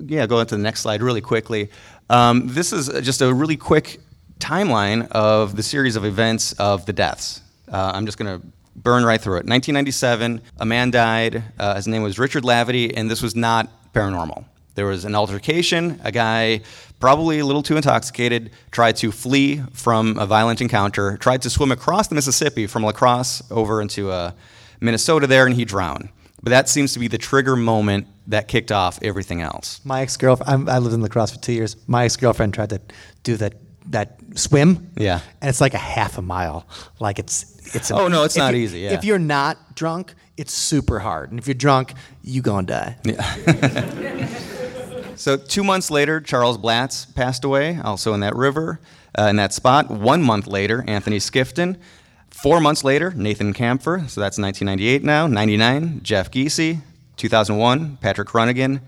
[0.01, 1.71] yeah, go into the next slide really quickly.
[2.11, 4.01] Um, this is just a really quick
[4.41, 7.43] timeline of the series of events of the deaths.
[7.71, 9.47] Uh, I'm just going to burn right through it.
[9.47, 11.43] 1997, a man died.
[11.59, 14.45] Uh, his name was Richard Lavity, and this was not paranormal.
[14.75, 16.01] There was an altercation.
[16.05, 16.63] A guy,
[17.01, 21.73] probably a little too intoxicated, tried to flee from a violent encounter, tried to swim
[21.73, 24.33] across the Mississippi from La Crosse over into uh,
[24.81, 26.09] Minnesota there, and he drowned.
[26.43, 29.81] But that seems to be the trigger moment that kicked off everything else.
[29.85, 31.77] My ex girlfriend, I lived in La Crosse for two years.
[31.87, 32.81] My ex girlfriend tried to
[33.23, 33.55] do that
[33.91, 34.91] that swim.
[34.97, 35.21] Yeah.
[35.41, 36.67] And it's like a half a mile.
[36.99, 37.91] Like it's it's.
[37.91, 38.93] Oh, no, it's not you- easy, yeah.
[38.93, 42.97] If you're not drunk, it's super hard, and if you're drunk, you gonna die.
[43.05, 44.29] Yeah.
[45.17, 48.81] So two months later, Charles Blatz passed away, also in that river,
[49.19, 49.91] uh, in that spot.
[49.91, 51.77] One month later, Anthony Skifton.
[52.31, 53.99] Four months later, Nathan Camphor.
[54.09, 55.27] So that's 1998 now.
[55.27, 56.79] 99, Jeff Giese.
[57.19, 58.81] 2001, Patrick Runnigan.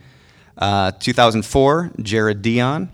[0.57, 2.91] Uh, 2004, Jared Dion.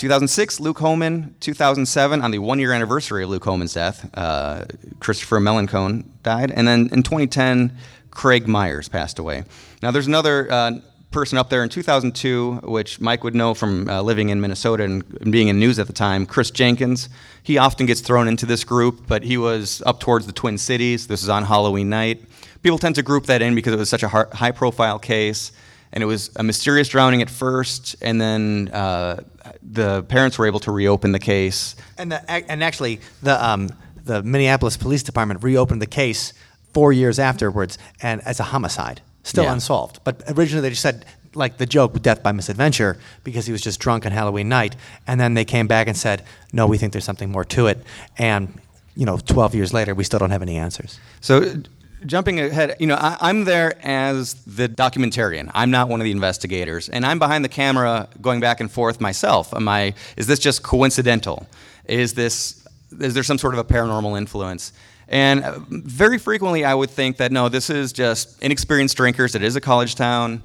[0.00, 1.34] 2006, Luke Homan.
[1.40, 4.64] 2007, on the one-year anniversary of Luke Homan's death, uh,
[4.98, 6.50] Christopher Melancone died.
[6.50, 7.76] And then in 2010,
[8.10, 9.44] Craig Myers passed away.
[9.82, 10.72] Now, there's another uh,
[11.10, 15.04] person up there in 2002, which Mike would know from uh, living in Minnesota and,
[15.20, 17.10] and being in news at the time, Chris Jenkins.
[17.42, 21.08] He often gets thrown into this group, but he was up towards the Twin Cities.
[21.08, 22.24] This is on Halloween night.
[22.62, 25.52] People tend to group that in because it was such a high profile case,
[25.92, 29.22] and it was a mysterious drowning at first, and then uh,
[29.62, 31.76] the parents were able to reopen the case.
[31.98, 33.70] And the, and actually, the um,
[34.04, 36.32] the Minneapolis Police Department reopened the case
[36.72, 39.52] four years afterwards, and as a homicide, still Yeah.
[39.52, 40.00] unsolved.
[40.04, 43.78] But originally, they just said like the joke, death by misadventure, because he was just
[43.78, 44.74] drunk on Halloween night.
[45.06, 47.78] And then they came back and said, no, we think there's something more to it.
[48.18, 48.60] And
[48.96, 50.98] you know, 12 years later, we still don't have any answers.
[51.20, 51.40] So,
[52.06, 55.50] jumping ahead, you know, I, I'm there as the documentarian.
[55.54, 59.00] I'm not one of the investigators, and I'm behind the camera, going back and forth
[59.00, 59.54] myself.
[59.54, 59.94] Am I?
[60.16, 61.46] Is this just coincidental?
[61.84, 62.66] Is this?
[62.98, 64.72] Is there some sort of a paranormal influence?
[65.08, 69.34] And uh, very frequently, I would think that no, this is just inexperienced drinkers.
[69.34, 70.42] It is a college town.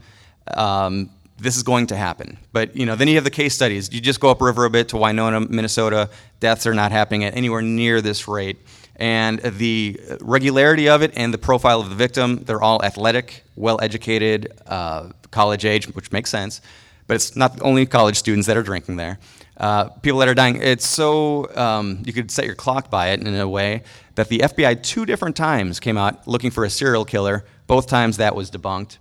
[0.55, 2.37] Um, this is going to happen.
[2.53, 3.93] But you know, then you have the case studies.
[3.93, 6.09] You just go upriver a bit to Winona, Minnesota.
[6.39, 8.57] Deaths are not happening at anywhere near this rate.
[8.97, 13.79] And the regularity of it and the profile of the victim, they're all athletic, well
[13.81, 16.61] educated, uh, college age, which makes sense.
[17.07, 19.19] But it's not only college students that are drinking there.
[19.57, 20.61] Uh, people that are dying.
[20.61, 23.83] It's so, um, you could set your clock by it in a way
[24.15, 27.45] that the FBI two different times came out looking for a serial killer.
[27.67, 28.97] Both times that was debunked.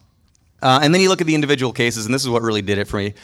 [0.62, 2.78] Uh, and then you look at the individual cases, and this is what really did
[2.78, 3.14] it for me,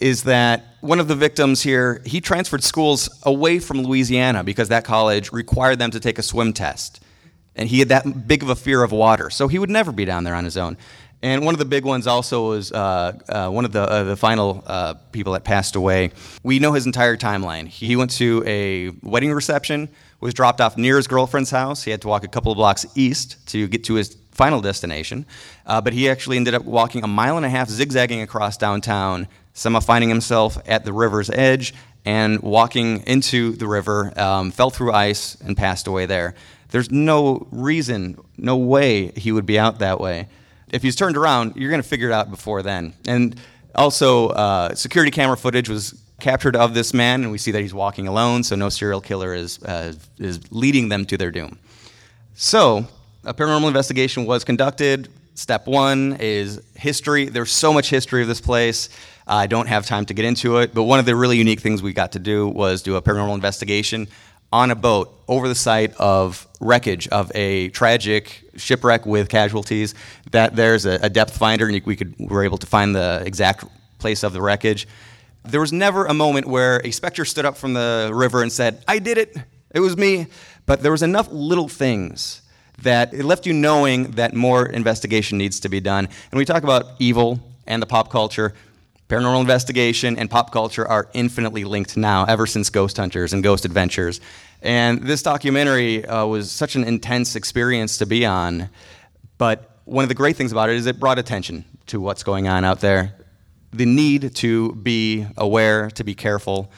[0.00, 4.84] is that one of the victims here, he transferred schools away from Louisiana because that
[4.84, 7.00] college required them to take a swim test.
[7.56, 10.04] And he had that big of a fear of water, so he would never be
[10.04, 10.76] down there on his own.
[11.22, 14.16] And one of the big ones also was uh, uh, one of the, uh, the
[14.16, 16.10] final uh, people that passed away.
[16.42, 17.66] We know his entire timeline.
[17.66, 19.88] He went to a wedding reception,
[20.20, 21.82] was dropped off near his girlfriend's house.
[21.82, 25.24] He had to walk a couple of blocks east to get to his final destination.
[25.64, 29.26] Uh, but he actually ended up walking a mile and a half, zigzagging across downtown,
[29.54, 31.72] somehow finding himself at the river's edge
[32.04, 36.34] and walking into the river, um, fell through ice, and passed away there.
[36.68, 40.28] There's no reason, no way he would be out that way.
[40.70, 42.94] If he's turned around, you're going to figure it out before then.
[43.06, 43.40] And
[43.74, 47.74] also, uh, security camera footage was captured of this man, and we see that he's
[47.74, 51.58] walking alone, so no serial killer is, uh, is leading them to their doom.
[52.34, 52.86] So,
[53.24, 55.08] a paranormal investigation was conducted.
[55.34, 57.26] Step one is history.
[57.26, 58.88] There's so much history of this place.
[59.26, 61.82] I don't have time to get into it, but one of the really unique things
[61.82, 64.06] we got to do was do a paranormal investigation
[64.52, 69.94] on a boat over the site of wreckage of a tragic shipwreck with casualties.
[70.30, 73.22] That there's a, a depth finder, and we could we were able to find the
[73.24, 73.64] exact
[73.98, 74.86] place of the wreckage.
[75.42, 78.84] There was never a moment where a specter stood up from the river and said,
[78.86, 79.36] "I did it.
[79.74, 80.26] It was me."
[80.66, 82.40] But there was enough little things
[82.82, 86.08] that it left you knowing that more investigation needs to be done.
[86.30, 88.54] And we talk about evil and the pop culture.
[89.08, 93.64] Paranormal investigation and pop culture are infinitely linked now, ever since Ghost Hunters and Ghost
[93.64, 94.20] Adventures.
[94.62, 98.70] And this documentary uh, was such an intense experience to be on.
[99.36, 102.48] But one of the great things about it is it brought attention to what's going
[102.48, 103.14] on out there,
[103.72, 106.70] the need to be aware, to be careful.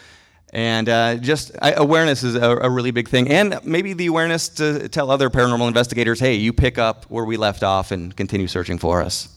[0.53, 3.29] And uh, just I, awareness is a, a really big thing.
[3.31, 7.37] And maybe the awareness to tell other paranormal investigators hey, you pick up where we
[7.37, 9.29] left off and continue searching for us.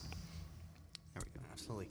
[1.51, 1.89] Absolutely.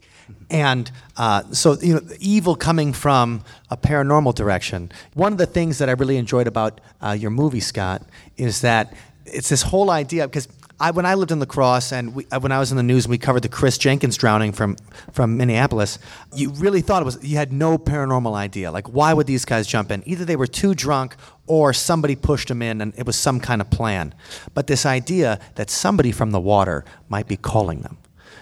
[0.49, 4.91] And uh, so, you know, evil coming from a paranormal direction.
[5.13, 8.03] One of the things that I really enjoyed about uh, your movie, Scott,
[8.37, 8.93] is that
[9.25, 10.47] it's this whole idea because
[10.81, 12.83] I, when I lived in La Crosse and we, uh, when I was in the
[12.83, 14.77] news and we covered the Chris Jenkins drowning from,
[15.11, 15.99] from Minneapolis,
[16.33, 18.71] you really thought it was, you had no paranormal idea.
[18.71, 20.03] Like, why would these guys jump in?
[20.05, 21.17] Either they were too drunk
[21.47, 24.15] or somebody pushed them in and it was some kind of plan.
[24.53, 27.97] But this idea that somebody from the water might be calling them.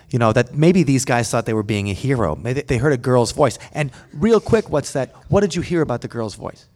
[0.09, 2.35] You know, that maybe these guys thought they were being a hero.
[2.35, 3.57] Maybe they heard a girl's voice.
[3.73, 5.13] And real quick, what's that?
[5.27, 6.67] What did you hear about the girl's voice?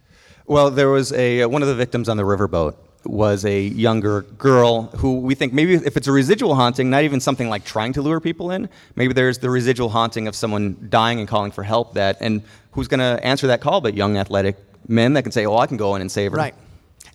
[0.48, 4.22] Well, there was a uh, one of the victims on the riverboat was a younger
[4.22, 7.94] girl who we think maybe if it's a residual haunting, not even something like trying
[7.94, 11.64] to lure people in, maybe there's the residual haunting of someone dying and calling for
[11.64, 12.42] help that and
[12.72, 14.56] who's going to answer that call but young athletic
[14.88, 16.56] men that can say, "Oh, I can go in and save her." Right.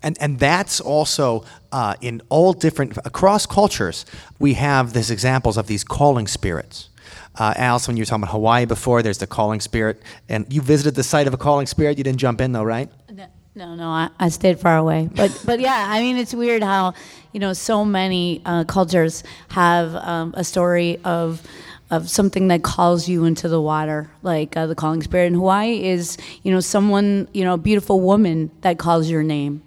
[0.03, 4.07] And, and that's also uh, in all different, across cultures,
[4.39, 6.91] we have these examples of these calling spirits.
[7.35, 10.03] Uh, Alice, when you were talking about Hawaii before, there's the calling spirit.
[10.29, 11.99] And you visited the site of a calling spirit.
[11.99, 12.91] You didn't jump in, though, right?
[13.13, 13.27] No,
[13.57, 15.09] no, I, I stayed far away.
[15.15, 16.93] But but yeah, I mean, it's weird how
[17.33, 21.43] you know so many uh, cultures have um, a story of
[21.91, 25.83] of something that calls you into the water, like uh, the calling spirit in Hawaii
[25.85, 29.63] is you know someone you know a beautiful woman that calls your name,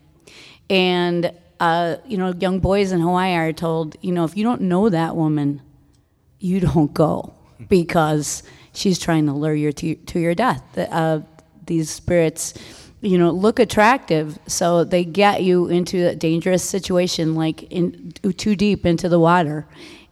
[0.69, 4.61] and uh, you know young boys in Hawaii are told you know if you don't
[4.61, 5.61] know that woman,
[6.39, 7.33] you don't go
[7.67, 10.63] because she's trying to lure you to, to your death.
[10.77, 11.21] Uh,
[11.65, 12.53] these spirits
[13.01, 18.55] you know look attractive so they get you into a dangerous situation like in too
[18.55, 19.65] deep into the water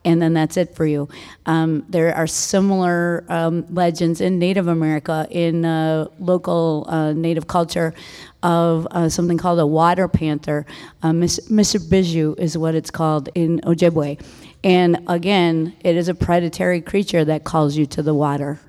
[0.05, 1.09] and then that's it for you.
[1.47, 7.93] Um, there are similar um, legends in native america in uh, local uh, native culture
[8.41, 10.65] of uh, something called a water panther.
[11.03, 14.21] Uh, Mishibizhiw is what it's called in ojibwe.
[14.63, 18.61] And again it is a predatory creature that calls you to the water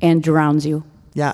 [0.00, 0.84] and drowns you
[1.16, 1.32] yeah,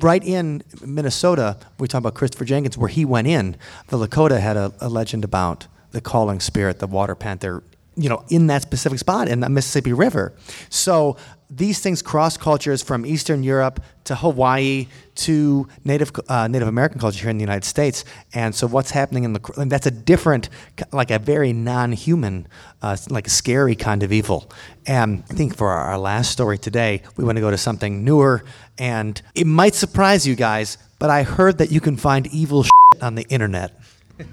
[0.00, 3.56] right in Minnesota, we talk about Christopher Jenkins, where he went in.
[3.88, 7.64] The Lakota had a, a legend about the calling spirit, the water panther,
[7.96, 10.34] you know, in that specific spot in the Mississippi River.
[10.68, 11.16] So
[11.50, 14.86] these things cross cultures from Eastern Europe to Hawaii
[15.16, 18.04] to Native uh, Native American culture here in the United States.
[18.32, 20.48] And so what's happening in the and that's a different,
[20.92, 22.48] like a very non-human,
[22.82, 24.50] uh, like a scary kind of evil.
[24.86, 28.04] And I think for our, our last story today, we want to go to something
[28.04, 28.44] newer,
[28.78, 32.64] and it might surprise you guys, but I heard that you can find evil
[33.02, 33.78] on the internet.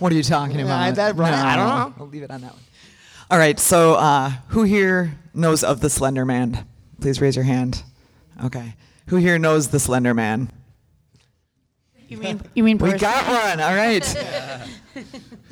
[0.00, 0.80] What are you talking about?
[0.80, 2.04] I, that, right, no, I don't know.
[2.04, 2.62] I'll leave it on that one.
[3.30, 3.60] All right.
[3.60, 6.66] So, uh, who here knows of the Slender Man?
[7.00, 7.84] Please raise your hand.
[8.44, 8.74] Okay.
[9.06, 10.50] Who here knows the Slender Man?
[12.08, 13.60] You mean you mean we got one.
[13.60, 14.02] All right.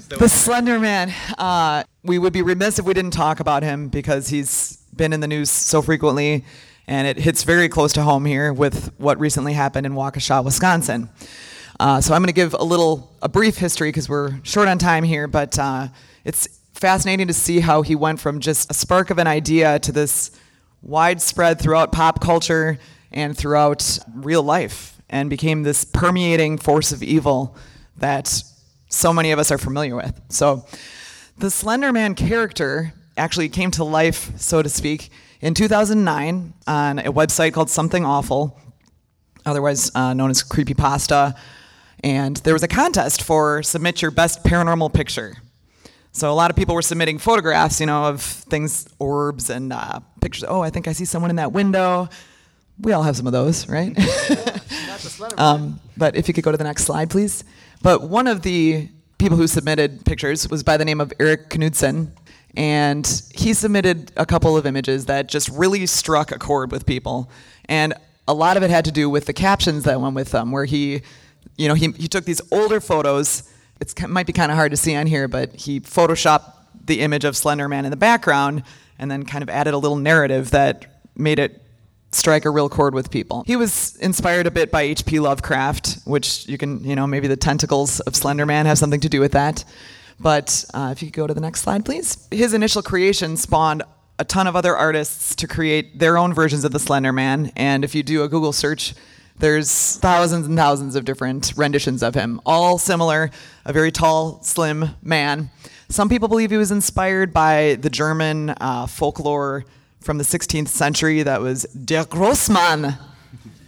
[0.09, 1.15] the Slender Man.
[1.39, 5.21] Uh, we would be remiss if we didn't talk about him because he's been in
[5.21, 6.45] the news so frequently,
[6.89, 11.11] and it hits very close to home here with what recently happened in Waukesha, Wisconsin.
[11.79, 14.79] Uh, so I'm going to give a little, a brief history because we're short on
[14.79, 15.87] time here, but uh,
[16.25, 19.91] it's fascinating to see how he went from just a spark of an idea to
[19.91, 20.31] this
[20.81, 22.79] widespread throughout pop culture
[23.11, 27.57] and throughout real life and became this permeating force of evil
[27.97, 28.43] that
[28.89, 30.21] so many of us are familiar with.
[30.29, 30.65] So
[31.37, 35.11] the Slender Man character actually came to life, so to speak,
[35.41, 38.57] in 2009 on a website called Something Awful,
[39.45, 41.37] otherwise uh, known as Creepypasta
[42.05, 45.35] and there was a contest for submit your best paranormal picture.
[46.13, 50.01] So a lot of people were submitting photographs, you know, of things, orbs and uh,
[50.21, 50.45] pictures.
[50.49, 52.09] Oh, I think I see someone in that window.
[52.81, 53.97] We all have some of those, right?
[55.39, 57.45] um, but if you could go to the next slide, please.
[57.83, 58.89] But one of the
[59.19, 62.13] people who submitted pictures was by the name of Eric Knudsen,
[62.57, 67.31] and he submitted a couple of images that just really struck a chord with people,
[67.67, 67.95] and
[68.27, 70.65] a lot of it had to do with the captions that went with them, where
[70.65, 71.03] he
[71.59, 73.43] you know, he, he took these older photos.
[73.81, 76.53] It might be kind of hard to see on here, but he photoshopped
[76.85, 78.65] the image of Slender Man in the background
[78.99, 81.63] and then kind of added a little narrative that made it
[82.11, 83.45] strike a real chord with people.
[83.47, 85.21] He was inspired a bit by H.P.
[85.21, 89.09] Lovecraft, which you can, you know, maybe the tentacles of Slender Man have something to
[89.09, 89.65] do with that.
[90.19, 92.27] But uh, if you could go to the next slide, please.
[92.31, 93.83] His initial creation spawned
[94.19, 97.53] a ton of other artists to create their own versions of the Slender Man.
[97.55, 98.95] And if you do a Google search,
[99.39, 103.31] there's thousands and thousands of different renditions of him, all similar,
[103.65, 105.51] a very tall, slim man.
[105.89, 109.65] Some people believe he was inspired by the German uh, folklore
[110.01, 112.97] from the 16th century that was Der Grossmann.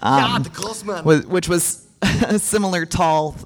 [0.03, 1.05] Um, yeah, the Grossmann.
[1.05, 3.37] which was a similar tall,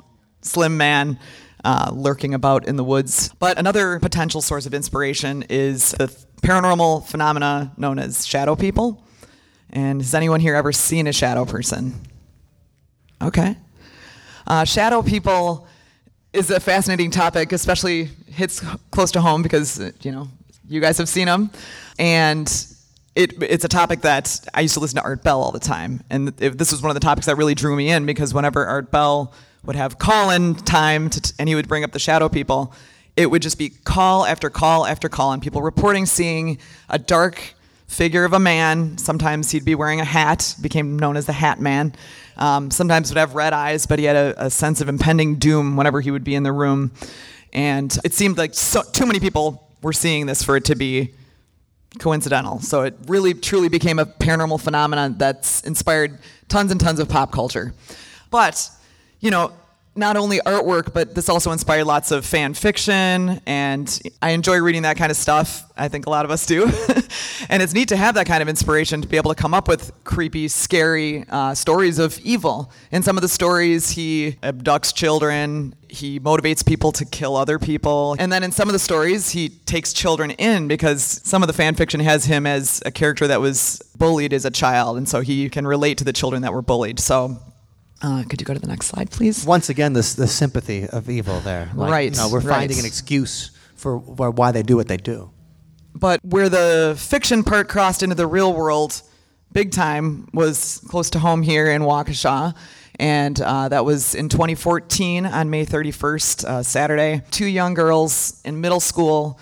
[0.43, 1.19] slim man
[1.65, 3.35] uh, lurking about in the woods.
[3.41, 6.07] But another potential source of inspiration is the
[6.43, 9.05] paranormal phenomena known as shadow people.
[9.71, 12.01] And has anyone here ever seen a shadow person?
[13.23, 13.57] Okay.
[14.47, 15.67] Uh, shadow people
[16.33, 18.61] is a fascinating topic, especially hits
[18.91, 20.29] close to home because you know
[20.69, 21.51] you guys have seen them,
[21.99, 22.49] and
[23.15, 26.03] it, it's a topic that I used to listen to Art Bell all the time,
[26.11, 28.91] and this was one of the topics that really drew me in because whenever Art
[28.91, 29.33] Bell
[29.65, 32.75] would have call-in time to, and he would bring up the shadow people,
[33.17, 36.59] it would just be call after call after call, and people reporting seeing
[36.91, 37.55] a dark
[37.87, 38.99] figure of a man.
[38.99, 41.95] Sometimes he'd be wearing a hat, became known as the Hat Man.
[42.37, 45.77] Um, sometimes would have red eyes, but he had a, a, sense of impending doom
[45.77, 46.91] whenever he would be in the room.
[47.53, 51.15] And it seemed like so, too many people were seeing this for it to be
[51.99, 52.61] coincidental.
[52.61, 56.19] So it really, truly became a paranormal phenomenon that's inspired
[56.49, 57.73] tons and tons of pop culture.
[58.31, 58.69] But,
[59.21, 59.53] you know,
[59.97, 64.83] not only artwork, but this also inspired lots of fan fiction, and I enjoy reading
[64.83, 65.71] that kind of stuff.
[65.77, 66.65] I think a lot of us do.
[67.49, 69.69] and it's neat to have that kind of inspiration to be able to come up
[69.69, 72.73] with creepy, scary uh, stories of evil.
[72.91, 78.17] In some of the stories, he abducts children, he motivates people to kill other people.
[78.19, 81.53] And then in some of the stories, he takes children in because some of the
[81.53, 85.21] fan fiction has him as a character that was bullied as a child, and so
[85.21, 86.99] he can relate to the children that were bullied.
[86.99, 87.39] So
[88.05, 89.47] uh, could you go to the next slide, please?
[89.47, 91.71] Once again, this the sympathy of evil there.
[91.75, 92.13] Like, right.
[92.13, 92.59] You know, we're right.
[92.59, 95.31] finding an excuse for, for why they do what they do.
[95.95, 99.01] But where the fiction part crossed into the real world,
[99.53, 102.55] big time, was close to home here in Waukesha.
[102.97, 107.23] And uh, that was in 2014 on May 31st, uh, Saturday.
[107.31, 109.41] Two young girls in middle school,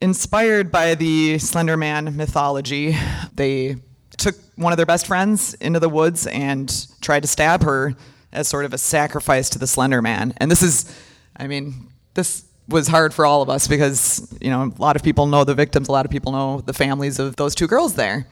[0.00, 2.96] inspired by the Slender Man mythology,
[3.34, 3.76] they
[4.20, 7.94] took one of their best friends into the woods and tried to stab her
[8.32, 10.34] as sort of a sacrifice to the Slender Man.
[10.36, 10.94] And this is,
[11.36, 15.02] I mean, this was hard for all of us because, you know, a lot of
[15.02, 17.94] people know the victims, a lot of people know the families of those two girls
[17.94, 18.26] there.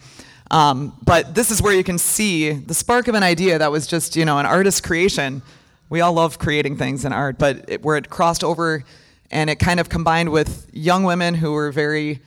[0.51, 3.87] Um, but this is where you can see the spark of an idea that was
[3.87, 5.43] just, you know, an artist's creation.
[5.91, 8.85] We all love creating things in art, but it, where it crossed over
[9.31, 12.21] and it kind of combined with young women who were very,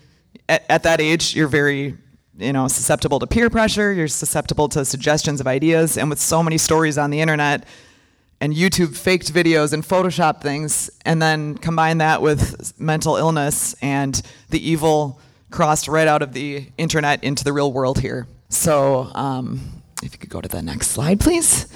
[0.50, 1.98] at, at that age, you're very
[2.38, 5.98] you know susceptible to peer pressure you're susceptible to suggestions of ideas.
[5.98, 7.66] And with so many stories on the internet
[8.40, 14.22] and youtube faked videos and photoshop things and then combine that with mental illness and
[14.50, 15.20] the evil
[15.52, 18.26] crossed right out of the internet into the real world here.
[18.50, 21.68] So um, if you could go to the next slide please.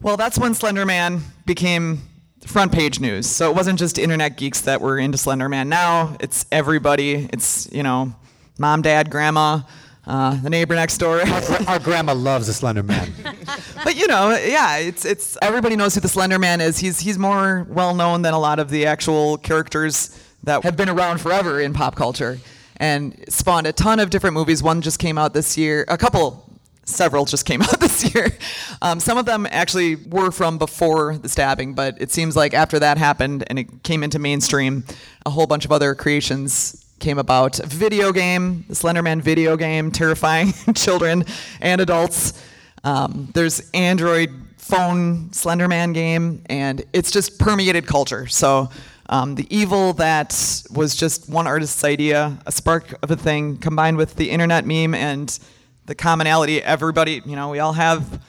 [0.00, 2.02] Well that's when slenderman became
[2.46, 3.26] front page news.
[3.26, 5.68] So it wasn't just internet geeks that were into slenderman.
[5.68, 7.28] Now it's everybody.
[7.32, 8.14] It's you know
[8.58, 9.60] mom, dad, grandma,
[10.06, 11.20] uh, the neighbor next door.
[11.20, 13.12] our, our, grandma loves the Slender Man.
[13.84, 16.78] but you know, yeah, it's it's everybody knows who the Slender Man is.
[16.78, 20.88] He's he's more well known than a lot of the actual characters that have been
[20.88, 22.38] around forever in pop culture,
[22.78, 24.62] and spawned a ton of different movies.
[24.62, 25.84] One just came out this year.
[25.88, 26.48] A couple.
[26.84, 28.36] Several just came out this year.
[28.82, 32.80] Um, some of them actually were from before the stabbing, but it seems like after
[32.80, 34.82] that happened and it came into mainstream,
[35.24, 37.56] a whole bunch of other creations came about.
[37.56, 41.24] Video game, Slenderman video game, terrifying children
[41.60, 42.42] and adults.
[42.84, 48.28] Um, there's Android phone Slenderman game, and it's just permeated culture.
[48.28, 48.70] So
[49.10, 50.30] um, the evil that
[50.70, 54.94] was just one artist's idea, a spark of a thing, combined with the internet meme
[54.94, 55.38] and
[55.86, 56.62] the commonality.
[56.62, 58.22] Everybody, you know, we all have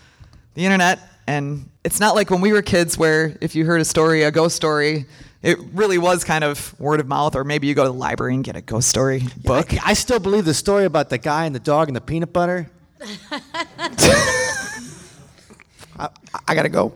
[0.55, 3.86] the internet, and it's not like when we were kids where if you heard a
[3.86, 5.05] story, a ghost story,
[5.44, 8.34] it really was kind of word of mouth, or maybe you go to the library
[8.34, 9.74] and get a ghost story book.
[9.74, 12.32] I, I still believe the story about the guy and the dog and the peanut
[12.32, 12.70] butter.
[16.00, 16.10] I,
[16.48, 16.94] I gotta go.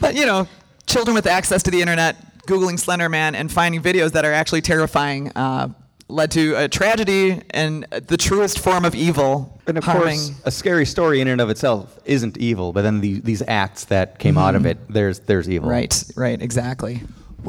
[0.00, 0.46] But you know,
[0.86, 4.60] children with access to the internet, googling Slender Man and finding videos that are actually
[4.60, 5.68] terrifying, uh,
[6.08, 9.58] led to a tragedy and the truest form of evil.
[9.66, 10.18] And of harming.
[10.18, 13.86] course, a scary story in and of itself isn't evil, but then the, these acts
[13.86, 14.44] that came mm-hmm.
[14.44, 14.72] out of mm-hmm.
[14.72, 15.70] it, there's there's evil.
[15.70, 17.00] Right, right, exactly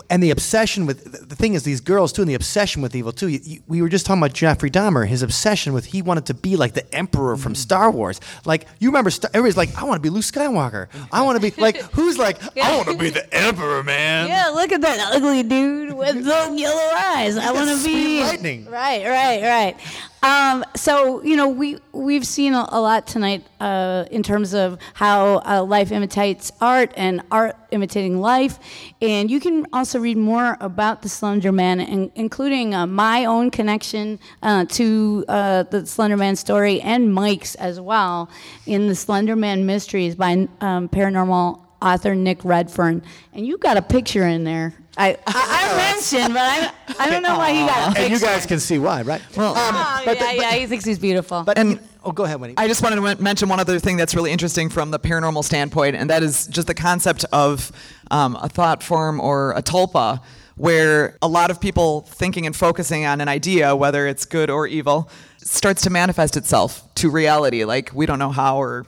[0.09, 3.11] and the obsession with the thing is these girls too, and the obsession with evil
[3.11, 3.27] too.
[3.27, 6.33] You, you, we were just talking about Jeffrey Dahmer, his obsession with he wanted to
[6.33, 7.59] be like the Emperor from mm-hmm.
[7.59, 8.19] Star Wars.
[8.45, 10.87] Like you remember, Star, everybody's like, I want to be Luke Skywalker.
[11.11, 14.27] I want to be like who's like I want to be the Emperor, man.
[14.27, 17.37] Yeah, look at that ugly dude with the yellow eyes.
[17.37, 18.65] I want to be lightning.
[18.65, 19.77] Right, right, right.
[20.23, 24.79] Um, so you know we we've seen a, a lot tonight uh, in terms of
[24.93, 28.57] how uh, life imitates art and art imitating life,
[29.01, 33.51] and you can also read more about the Slender Man, in, including uh, my own
[33.51, 38.29] connection uh, to uh, the Slender Man story and Mike's as well
[38.65, 43.03] in the Slender Man Mysteries by um, paranormal author Nick Redfern,
[43.33, 47.23] and you got a picture in there I, I, I mentioned, but I, I don't
[47.23, 47.83] know why he got.
[47.83, 48.03] a picture.
[48.03, 49.21] And you guys can see why, right?
[49.35, 51.43] Well, um, oh, but, yeah, but, yeah, he thinks he's beautiful.
[51.43, 52.53] But and oh, go ahead, Winnie.
[52.57, 55.95] I just wanted to mention one other thing that's really interesting from the paranormal standpoint,
[55.95, 57.71] and that is just the concept of
[58.11, 60.21] um, a thought form or a tulpa,
[60.55, 64.67] where a lot of people thinking and focusing on an idea, whether it's good or
[64.67, 67.65] evil, starts to manifest itself to reality.
[67.65, 68.85] Like we don't know how or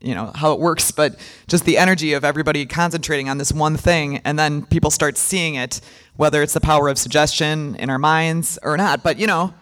[0.00, 1.16] you know how it works, but
[1.48, 5.54] just the energy of everybody concentrating on this one thing, and then people start seeing
[5.54, 5.80] it,
[6.16, 9.02] whether it's the power of suggestion in our minds or not.
[9.02, 9.54] But you know,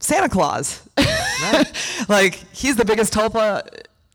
[0.00, 0.88] Santa Claus,
[2.08, 3.68] like he's the biggest tulpa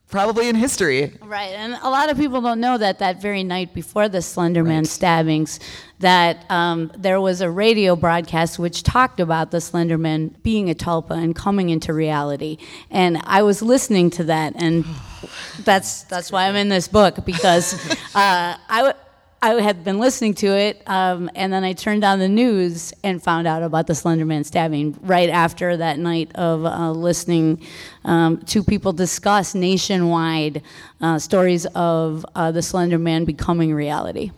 [0.10, 1.12] probably in history.
[1.22, 4.86] Right, and a lot of people don't know that that very night before the Slenderman
[4.88, 5.60] stabbings,
[6.00, 11.12] that um, there was a radio broadcast which talked about the Slenderman being a tulpa
[11.12, 12.58] and coming into reality.
[12.90, 14.86] And I was listening to that, and
[15.64, 17.74] that's that's why I'm in this book because
[18.16, 18.78] uh, I.
[18.78, 18.98] W-
[19.46, 23.22] I had been listening to it, um, and then I turned on the news and
[23.22, 27.62] found out about the Slenderman stabbing right after that night of uh, listening
[28.06, 30.62] um, to people discuss nationwide
[31.02, 34.32] uh, stories of uh, the Slenderman becoming reality.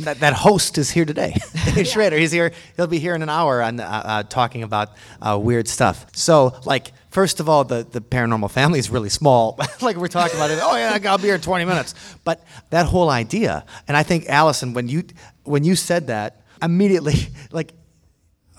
[0.00, 1.36] That, that host is here today.
[1.74, 2.52] Dave Schrader, he's here.
[2.76, 6.06] He'll be here in an hour on uh, uh, talking about uh, weird stuff.
[6.12, 9.58] So, like, first of all, the, the paranormal family is really small.
[9.80, 10.58] like we're talking about it.
[10.62, 11.94] Oh yeah, I'll be here in 20 minutes.
[12.24, 15.04] But that whole idea, and I think Allison, when you
[15.44, 17.14] when you said that, immediately,
[17.52, 17.72] like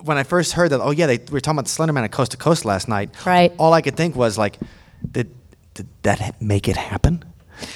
[0.03, 2.03] when I first heard that, oh yeah, they we were talking about the Slender Man
[2.03, 3.09] at Coast to Coast last night.
[3.25, 3.53] Right.
[3.57, 4.57] All I could think was like,
[5.09, 5.33] did
[5.73, 7.23] did that make it happen?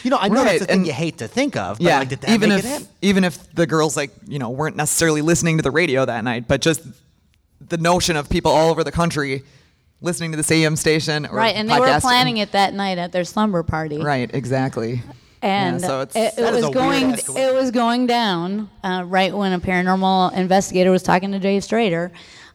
[0.04, 1.78] You know, I know Right, that's the thing and- you hate to think of.
[1.78, 2.88] But yeah, like, did that even make if it happen?
[3.04, 6.48] even if the girls like you know weren't necessarily listening to the radio that night,
[6.48, 6.82] but just
[7.62, 9.44] the notion of people all over the country
[10.02, 13.12] listening to the AM station or Right, and they were planning it that night at
[13.12, 13.98] their slumber party.
[13.98, 15.02] Right, exactly.
[15.42, 19.54] and yeah, so it's it, it was going it was going down uh, right when
[19.54, 22.12] a paranormal investigator was talking to Dave Schrader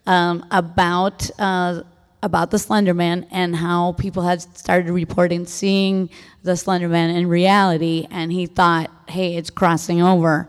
[0.07, 1.83] um, about uh,
[2.23, 6.11] about the Slender Man and how people had started reporting seeing
[6.43, 10.49] the Slender Man in reality, and he thought, "Hey, it's crossing over."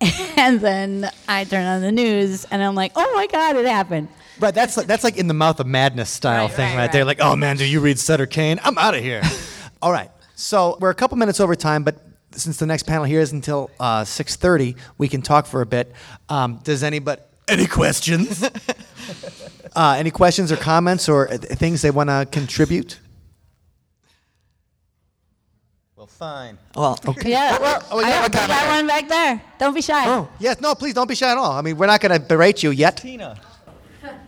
[0.36, 4.06] And then I turn on the news, and I'm like, "Oh my God, it happened!"
[4.40, 6.92] Right, that's like, that's like in the mouth of madness style Right, thing right, right,
[6.92, 7.04] there.
[7.04, 8.60] Like, oh man, do you read Sutter Kane?
[8.62, 9.22] I'm out of here.
[9.82, 12.00] All right, so we're a couple minutes over time, but
[12.32, 15.92] since the next panel here is until uh, 6:30, we can talk for a bit.
[16.28, 18.42] Um, does anybody any questions?
[19.76, 23.00] uh, any questions or comments or uh, things they want to contribute?
[25.96, 26.58] Well, fine.
[26.76, 29.42] Well, Yeah, well, Oh, yeah, I, I got we got one back there.
[29.58, 30.04] Don't be shy.
[30.06, 30.60] Oh, yes.
[30.60, 31.52] No, please don't be shy at all.
[31.52, 32.98] I mean, we're not going to berate you yet.
[32.98, 33.30] Tina.
[33.30, 33.34] I'm
[34.04, 34.20] excited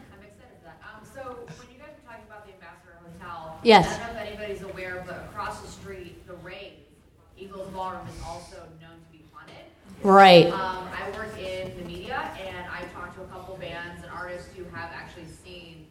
[0.58, 0.80] for that.
[0.82, 1.20] Um, so
[1.61, 3.86] when you guys were talking about the Ambassador Hotel, Yes.
[3.86, 6.72] I don't know if anybody's aware, but across the street, the Rave,
[7.36, 9.54] Eagles Ballroom is also known to be haunted.
[10.02, 10.46] Right.
[10.46, 14.48] Um, I work in the media, and I've talked to a couple bands and artists
[14.56, 15.86] who have actually seen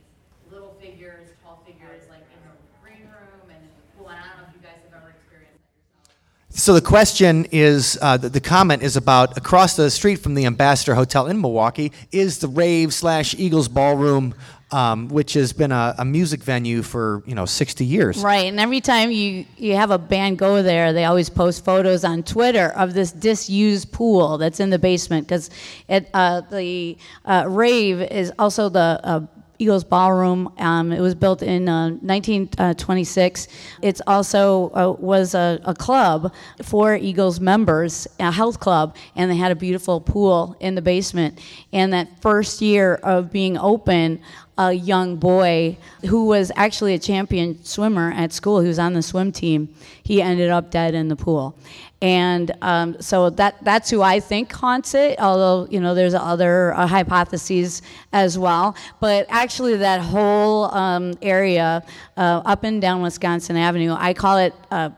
[0.51, 4.09] little figures, tall figures, like in the green room and in the pool.
[4.09, 5.59] And I don't know if you guys have ever experienced
[6.03, 6.59] that yourself.
[6.59, 10.45] So the question is, uh, the, the comment is about across the street from the
[10.47, 14.33] Ambassador Hotel in Milwaukee is the Rave slash Eagles Ballroom,
[14.71, 18.19] um, which has been a, a music venue for you know 60 years.
[18.19, 22.03] Right, and every time you, you have a band go there, they always post photos
[22.03, 25.49] on Twitter of this disused pool that's in the basement because
[25.89, 29.21] uh, the uh, rave is also the uh,
[29.59, 30.53] Eagles Ballroom.
[30.57, 33.47] Um, it was built in uh, 1926.
[33.81, 39.35] It's also uh, was a, a club for Eagles members, a health club, and they
[39.35, 41.39] had a beautiful pool in the basement.
[41.73, 44.21] And that first year of being open,
[44.59, 48.59] a young boy who was actually a champion swimmer at school.
[48.59, 49.73] He was on the swim team.
[50.03, 51.57] He ended up dead in the pool.
[52.01, 55.17] And um, so that that's who I think haunts it.
[55.19, 57.81] Although you know there's other uh, hypotheses
[58.11, 58.75] as well.
[58.99, 61.83] But actually, that whole um, area
[62.17, 64.53] uh, up and down Wisconsin Avenue, I call it.
[64.69, 64.91] Uh,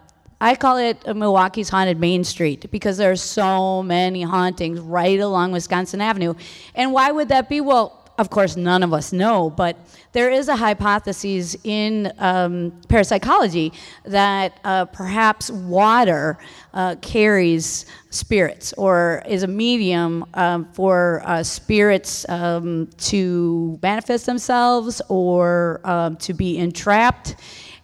[0.44, 5.52] I call it Milwaukee's haunted Main Street because there are so many hauntings right along
[5.52, 6.34] Wisconsin Avenue.
[6.74, 7.62] And why would that be?
[7.62, 9.76] Well, of course, none of us know, but
[10.12, 13.74] there is a hypothesis in um, parapsychology
[14.06, 16.38] that uh, perhaps water
[16.76, 25.02] uh, carries spirits or is a medium um, for uh, spirits um, to manifest themselves
[25.10, 27.36] or um, to be entrapped.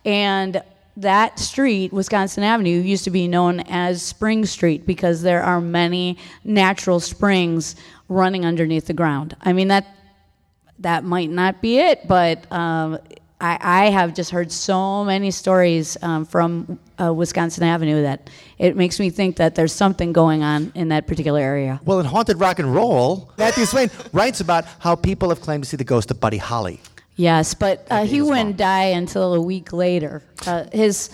[0.06, 0.62] And
[0.98, 6.18] that street, Wisconsin Avenue, used to be known as Spring Street because there are many
[6.44, 7.76] natural springs
[8.08, 9.36] running underneath the ground.
[9.42, 9.97] I mean that
[10.80, 13.00] that might not be it, but um,
[13.42, 18.76] I, I have just heard so many stories um, from uh, Wisconsin Avenue that it
[18.76, 21.80] makes me think that there's something going on in that particular area.
[21.86, 25.70] Well, in Haunted Rock and Roll, Matthew Swayne writes about how people have claimed to
[25.70, 26.80] see the ghost of Buddy Holly.
[27.16, 30.22] Yes, but uh, he wouldn't die until a week later.
[30.46, 31.10] Uh, his,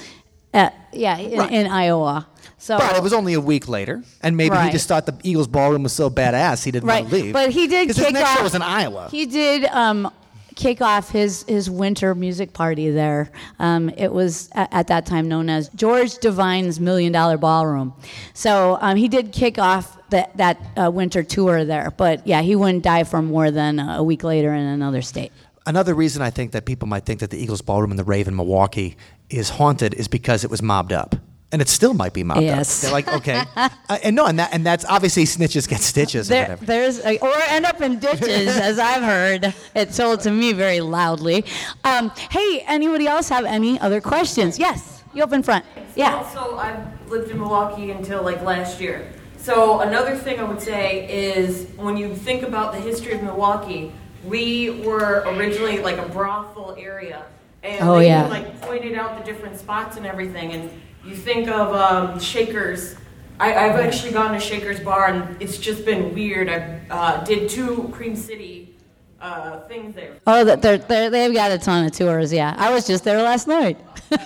[0.53, 1.51] uh, yeah, in, Right.
[1.51, 2.27] in Iowa.
[2.63, 5.49] So But it was only a week later, and maybe he just thought the Eagles
[5.49, 7.33] Ballroom was so badass he didn't right, want to leave.
[7.33, 8.37] but he did kick his next off.
[8.37, 9.09] show was in Iowa.
[9.11, 10.09] He did um,
[10.55, 13.29] kick off his, his winter music party there.
[13.59, 17.93] Um, it was at, at that time known as George Devine's Million Dollar Ballroom.
[18.33, 21.91] So um, he did kick off that, that uh, winter tour there.
[21.91, 25.33] But yeah, he wouldn't die for more than a week later in another state.
[25.65, 28.29] Another reason I think that people might think that the Eagles Ballroom in the Rave
[28.29, 28.95] in Milwaukee
[29.29, 31.17] is haunted is because it was mobbed up.
[31.53, 32.79] And it still might be mobbed Yes.
[32.79, 32.81] up.
[32.81, 33.43] They're like, okay.
[33.55, 33.69] uh,
[34.03, 36.65] and no, and, that, and that's obviously snitches get stitches or There, whatever.
[36.65, 39.53] there's a, or end up in ditches, as I've heard.
[39.75, 41.45] It's told to me very loudly.
[41.83, 44.57] Um, hey, anybody else have any other questions?
[44.57, 45.63] Yes, you up in front.
[45.95, 46.27] Yeah.
[46.33, 49.07] So I've lived in Milwaukee until like last year.
[49.37, 53.91] So another thing I would say is when you think about the history of Milwaukee,
[54.25, 57.25] we were originally like a brothel area,
[57.61, 58.25] and Oh, they yeah.
[58.27, 60.51] like pointed out the different spots and everything.
[60.53, 60.71] And
[61.05, 62.95] you think of um, Shakers.
[63.39, 66.49] I, I've actually gone to Shakers Bar, and it's just been weird.
[66.49, 68.75] I uh, did two Cream City
[69.19, 70.17] uh, things there.
[70.27, 72.31] Oh, they're, they're, they've got a ton of tours.
[72.31, 73.77] Yeah, I was just there last night.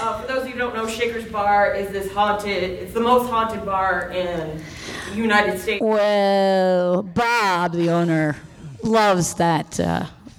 [0.00, 2.64] Uh, for those of you who don't know, Shakers Bar is this haunted.
[2.64, 4.60] It's the most haunted bar in
[5.10, 5.80] the United States.
[5.82, 8.34] Well, Bob, the owner,
[8.82, 9.78] loves that.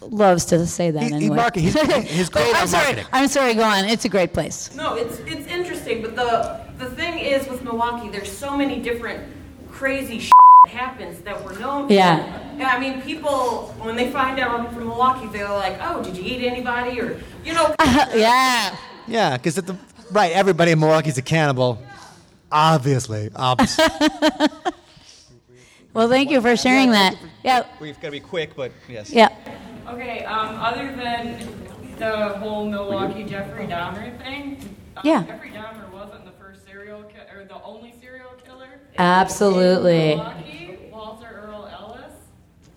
[0.06, 1.36] Uh, loves to say that He- he anyway.
[1.36, 2.84] market- he's- he's great I'm on sorry.
[2.86, 3.06] marketing.
[3.14, 3.54] I'm sorry.
[3.54, 3.86] Go on.
[3.86, 4.70] It's a great place.
[4.76, 9.24] No, it's it's interesting, but the the thing is with Milwaukee, there's so many different
[9.72, 10.32] crazy shit
[10.66, 11.88] that happens that we're known.
[11.88, 11.94] for.
[11.94, 12.42] Yeah.
[12.58, 16.16] Yeah, I mean, people when they find out I'm from Milwaukee, they're like, "Oh, did
[16.18, 17.76] you eat anybody?" Or you know.
[18.16, 18.76] yeah.
[19.08, 19.76] Yeah, because at the
[20.12, 21.78] right, everybody in Milwaukee's a cannibal.
[22.52, 23.86] Obviously, obviously.
[25.94, 27.16] Well, thank you for sharing that.
[27.42, 27.64] Yeah.
[27.80, 29.10] We've got to be quick, but yes.
[29.12, 29.30] Yeah.
[29.88, 31.48] Okay, um, other than
[32.00, 34.58] the whole Milwaukee Jeffrey Dahmer thing,
[34.98, 35.24] um, Yeah.
[35.24, 38.68] Jeffrey Dahmer wasn't the first serial ki- or the only serial killer.
[38.98, 40.16] Absolutely.
[40.16, 42.12] Milwaukee, Walter Earl Ellis.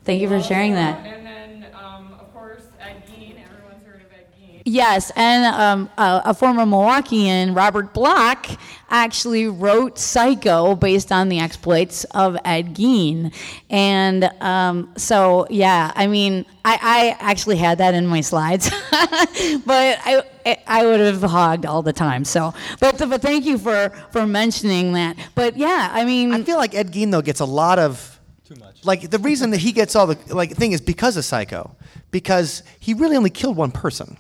[0.05, 0.99] Thank you for sharing that.
[1.07, 3.37] And then, um, of course, Ed Gein.
[3.43, 4.58] Everyone's heard of Ed Gein.
[4.69, 8.47] Yes, and um, a, a former Milwaukeean, Robert Bloch,
[8.91, 13.35] actually wrote Psycho based on the exploits of Ed Gein.
[13.71, 19.99] And um, so, yeah, I mean, I, I actually had that in my slides, but
[20.05, 20.23] I,
[20.67, 22.27] I would have hogged all the time.
[22.27, 25.17] So, but, but thank you for, for mentioning that.
[25.35, 28.57] But yeah, I mean, I feel like Ed Gein though gets a lot of too
[28.57, 28.85] much.
[28.85, 31.75] Like the reason that he gets all the like thing is because of Psycho,
[32.11, 34.19] because he really only killed one person.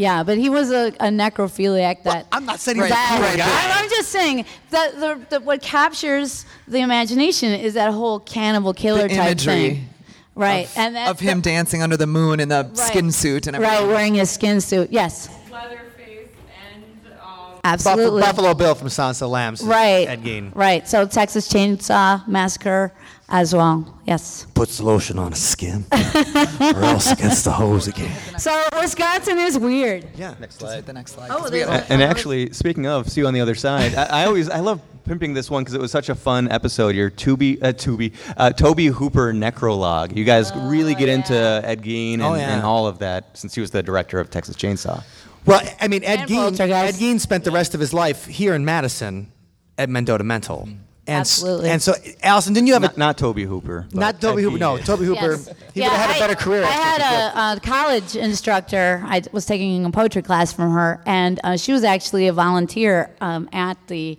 [0.00, 2.26] Yeah, but he was a, a necrophiliac that.
[2.32, 3.80] I'm not saying he was a that-.
[3.82, 9.02] I'm, just saying that the, the, what captures the imagination is that whole cannibal killer
[9.02, 9.88] The type imagery thing.
[10.34, 10.64] Right.
[10.64, 12.78] of, and of him the- dancing under the moon in the right.
[12.78, 13.78] skin suit and everything.
[13.78, 14.90] Right, wearing his skin suit.
[14.90, 16.30] Yes, Leatherface
[16.72, 16.82] and
[17.20, 18.22] um, Buff- absolutely.
[18.22, 19.62] Buffalo Bill from Silence of the Lambs.
[19.62, 20.08] Right.
[20.08, 20.86] Ed Gein Right.
[20.88, 22.92] So Texas Chainsaw Massacre
[23.28, 23.96] as well.
[24.06, 24.44] Yes.
[24.54, 28.10] puts lotion on his skin, or else gets the hose again.
[28.40, 30.08] So Wisconsin is weird.
[30.16, 30.34] Yeah.
[30.40, 30.74] Next Just slide.
[30.76, 31.30] hit the next slide.
[31.30, 33.94] Oh, 'cause we there's have And actually, speaking of, see you on the other side.
[33.94, 36.96] I, I always, I love pimping this one because it was such a fun episode.
[36.96, 40.16] Your Tubi, uh, Tubi, uh, Tobe Hooper necrolog.
[40.16, 41.34] You guys really get into
[41.64, 42.52] Ed Gein and, Oh, yeah.
[42.54, 45.04] and all of that since he was the director of Texas Chainsaw.
[45.46, 47.00] Well, I mean, Ed And Gein, Ed Poltergeist.
[47.00, 49.32] Gein spent the rest of his life here in Madison
[49.78, 50.68] at Mendota Mental.
[51.06, 51.70] And, s- Absolutely.
[51.70, 53.86] And so, Allison, didn't you have Not, a not Tobe Hooper.
[53.90, 54.58] but not Tobe Ed Hooper?
[54.58, 54.84] No, Gein.
[54.84, 55.32] Tobe Hooper.
[55.32, 55.48] Yes.
[55.74, 56.62] He would have had a I- better career.
[56.62, 59.02] I had a, a college instructor.
[59.04, 63.10] I was taking a poetry class from her, and uh, she was actually a volunteer
[63.20, 64.18] um, at the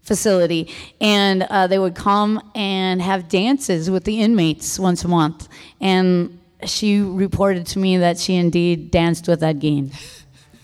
[0.00, 0.68] facility.
[1.00, 5.48] And uh, they would come and have dances with the inmates once a month.
[5.80, 9.92] And she reported to me that she indeed danced with Ed Gein.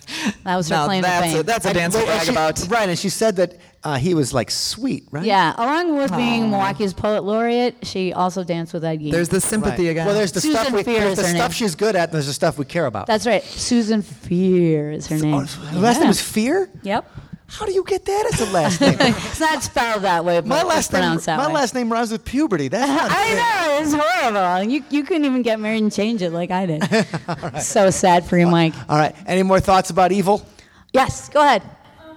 [0.44, 1.40] That was her Now claim to that's fame.
[1.40, 2.66] a, that's a dance to brag she- about.
[2.68, 3.54] Right, and she said that
[3.84, 5.24] uh, he was like sweet, right?
[5.24, 9.12] yeah, along with being Milwaukee's poet laureate, she also danced with Ed Gein.
[9.12, 9.42] There's the Right.
[9.42, 10.06] sympathy again.
[10.06, 11.54] Well, there's the Susan stuff we, Fear there's is the her stuff name.
[11.54, 13.06] she's good at, and there's the stuff we care about.
[13.06, 13.42] That's right.
[13.44, 15.34] Susan Firer is her name.
[15.34, 16.00] Oh, the last Yeah.
[16.00, 16.68] name was Fear.
[16.82, 17.10] Yep.
[17.50, 18.94] How do you get that as a last name?
[19.00, 21.00] It's not spelled that way, but my it's last name.
[21.00, 21.54] pronounced that My way.
[21.54, 22.68] last name rhymes with puberty.
[22.68, 23.10] That's not.
[23.10, 23.36] I fair.
[23.36, 24.70] know it's horrible.
[24.70, 26.82] You you couldn't even get married and change it like I did.
[27.62, 28.74] So sad for you, Mike.
[28.88, 29.14] All right.
[29.26, 30.46] Any more thoughts about evil?
[30.92, 31.62] Yes, go ahead.
[31.62, 32.16] Um,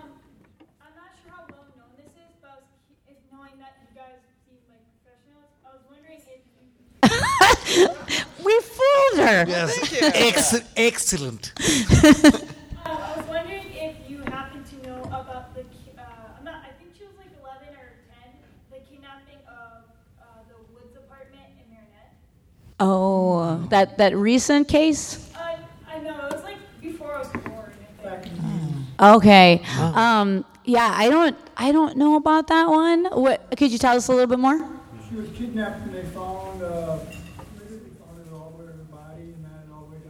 [0.82, 3.74] I'm not sure how well known this is, but I was, cu- if knowing that
[3.82, 6.44] you guys seem like professionals, I was wondering if
[7.80, 9.46] you, We fooled her.
[9.48, 9.72] Yes.
[10.04, 11.54] Ex- excellent.
[11.58, 12.38] uh,
[12.86, 16.02] I was wondering if you happen to know about the, ki- uh,
[16.38, 18.32] I'm not, I think she was like 11 or 10,
[18.72, 19.84] the kidnapping of
[20.20, 22.16] uh, the Woods apartment in Marinette.
[22.84, 25.30] Oh, that that recent case.
[25.36, 25.40] Uh,
[25.88, 27.72] I know it was like before I was born.
[28.04, 28.34] I think.
[29.00, 29.62] Okay.
[29.78, 33.06] Um, yeah, I don't I don't know about that one.
[33.06, 34.58] What could you tell us a little bit more?
[35.10, 36.98] She was kidnapped and they found, uh,
[37.54, 40.02] literally found it all over her body and then all the way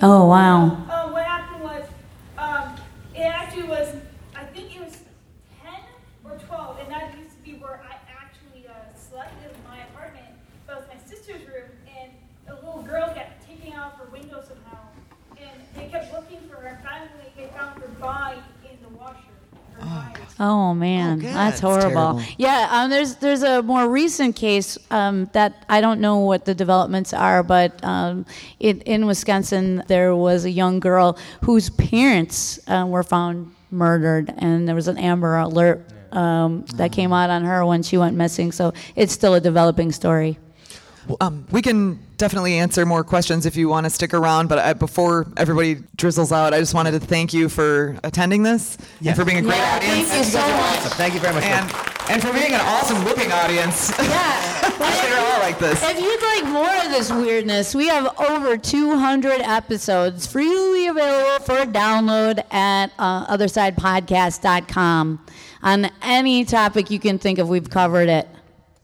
[0.00, 0.62] Oh, wow.
[0.64, 1.84] Um, what happened was,
[2.38, 2.76] um,
[3.16, 3.96] it actually was,
[4.36, 4.98] I think it was
[5.64, 5.72] 10
[6.24, 10.26] or 12, and that used to be where I actually uh, slept in my apartment.
[10.66, 12.12] But it was my sister's room, and
[12.48, 14.78] a little girl kept taking out her window somehow.
[15.40, 16.78] And they kept looking for her.
[16.82, 19.16] Finally, they found her body in the washer.
[19.80, 20.12] Her.
[20.40, 21.90] Oh man, God, that's horrible.
[21.90, 22.22] terrible.
[22.36, 26.54] Yeah, um, there's there's a more recent case um, that I don't know what the
[26.54, 28.26] developments are, but um,
[28.60, 34.66] in, in Wisconsin there was a young girl whose parents uh, were found murdered, and
[34.66, 38.52] there was an Amber Alert um, that came out on her when she went missing.
[38.52, 40.38] So it's still a developing story.
[41.20, 44.48] Um, we can definitely answer more questions if you want to stick around.
[44.48, 48.76] But I, before everybody drizzles out, I just wanted to thank you for attending this
[49.04, 50.08] and for being a great Yeah, audience.
[50.08, 50.50] thank you so much.
[50.50, 50.90] Awesome.
[50.98, 51.44] Thank you very much.
[51.44, 51.70] And,
[52.10, 53.90] and for being an awesome looking audience.
[53.98, 54.54] Yeah.
[54.78, 55.82] They're all like this.
[55.82, 61.64] If you'd like more of this weirdness, we have over 200 episodes freely available for
[61.70, 65.24] download at uh, OthersidePodcast.com.
[65.62, 68.28] On any topic you can think of, we've covered it.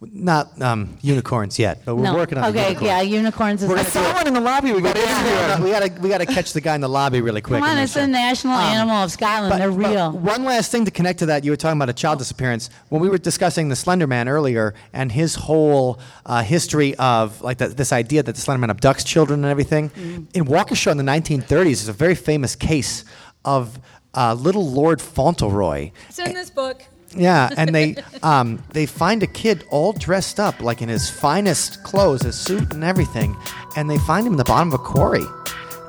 [0.00, 2.14] Not um, unicorns yet, but we're no.
[2.14, 2.86] working on Okay, unicorns.
[2.86, 3.86] yeah, unicorns is I good.
[3.86, 4.72] saw one in the lobby.
[4.72, 7.40] We got to Yeah, we gotta we gotta catch the guy in the lobby really
[7.40, 7.60] quick.
[7.60, 9.50] Come on, and it's then the show- national animal of Scotland.
[9.50, 10.12] But- They're but real.
[10.12, 12.68] one last thing to connect to that, you were talking about a child disappearance.
[12.90, 17.56] When we were discussing the Slender Man earlier and his whole uh, history of like
[17.58, 20.24] the, this idea that the Slender Man abducts children and everything, Mm-hmm.
[20.34, 23.04] in Waukesha in the 1930s, is a very famous case
[23.44, 23.78] of
[24.12, 25.92] uh, little Lord Fauntleroy.
[26.08, 26.82] It's in this book.
[27.16, 31.82] Yeah, and they um, they find a kid all dressed up like in his finest
[31.84, 33.36] clothes, his suit and everything,
[33.76, 35.24] and they find him in the bottom of a quarry,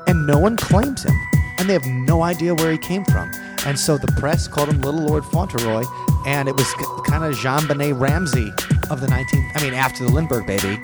[0.06, 1.14] and no one claims him,
[1.58, 3.30] and they have no idea where he came from,
[3.66, 5.84] and so the press called him Little Lord Fauntleroy,
[6.26, 6.72] and it was
[7.06, 8.52] kind of JonBenét Ramsey
[8.90, 9.50] of the 19.
[9.54, 10.78] I mean, after the Lindbergh baby.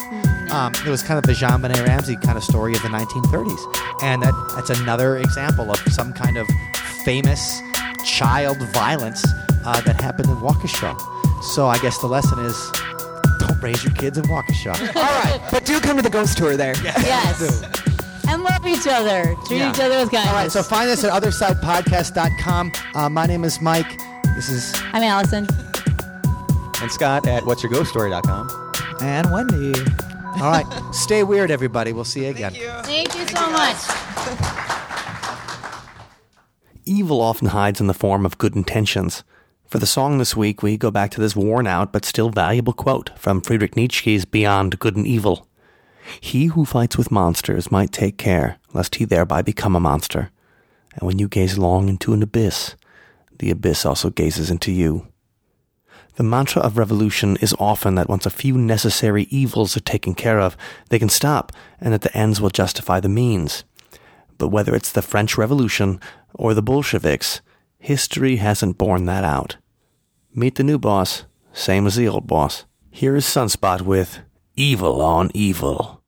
[0.50, 4.22] Um, it was kind of the JonBenét Ramsey kind of story of the 1930s, and
[4.22, 6.46] that that's another example of some kind of
[7.06, 7.62] famous
[8.04, 9.24] child violence
[9.64, 10.98] uh, that happened in Waukesha.
[11.42, 12.70] So I guess the lesson is
[13.38, 14.74] don't raise your kids in Waukesha.
[14.96, 16.74] All right, but do come to the ghost tour there.
[16.82, 17.40] yes.
[17.40, 17.62] yes.
[18.28, 19.34] And love each other.
[19.46, 19.70] Treat Yeah.
[19.70, 20.28] each other with kindness.
[20.28, 22.72] All right, so find us at OthersidePodcast.com.
[22.94, 23.98] Uh, my name is Mike.
[24.36, 25.46] This is I'm Allison.
[26.80, 28.72] And Scott at what'syourghoststory.com.
[29.00, 29.74] And Wendy.
[30.40, 30.66] all right.
[30.94, 31.92] Stay weird, everybody.
[31.92, 32.52] We'll see you again.
[32.84, 33.76] Thank you so much.
[36.84, 39.22] Evil often hides in the form of good intentions.
[39.66, 42.72] For the song this week, we go back to this worn out but still valuable
[42.72, 45.46] quote from Friedrich Nietzsche's Beyond Good and Evil.
[46.20, 50.30] He who fights with monsters might take care lest he thereby become a monster.
[50.94, 52.74] And when you gaze long into an abyss,
[53.38, 55.06] the abyss also gazes into you.
[56.16, 60.40] The mantra of revolution is often that once a few necessary evils are taken care
[60.40, 60.56] of,
[60.90, 63.64] they can stop, and that the ends will justify the means.
[64.36, 66.00] But whether it's the French Revolution
[66.34, 67.40] or the Bolsheviks,
[67.78, 69.56] history hasn't borne that out.
[70.34, 72.64] Meet the new boss, same as the old boss.
[72.90, 74.20] Here is Sunspot with
[74.56, 76.02] Evil on Evil.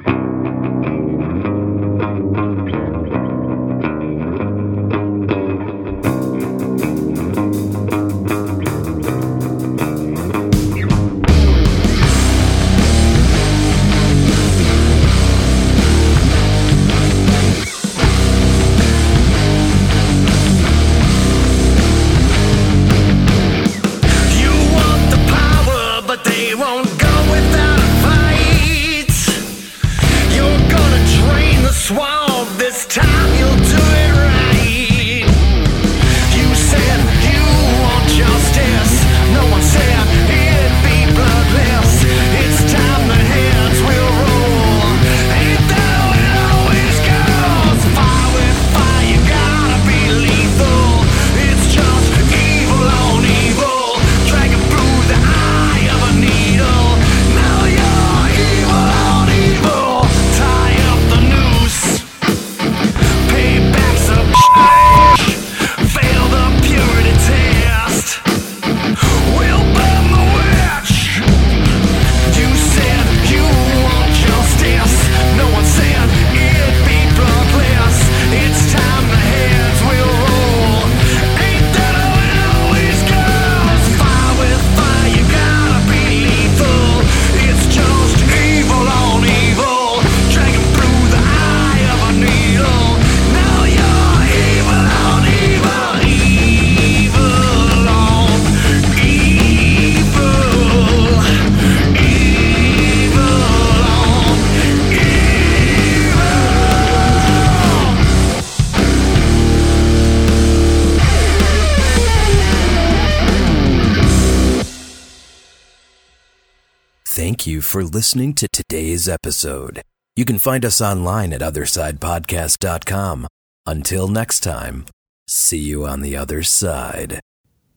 [117.74, 119.82] For listening to today's episode.
[120.14, 123.26] You can find us online at OthersidePodcast.com.
[123.66, 124.86] Until next time,
[125.26, 127.18] see you on the other side.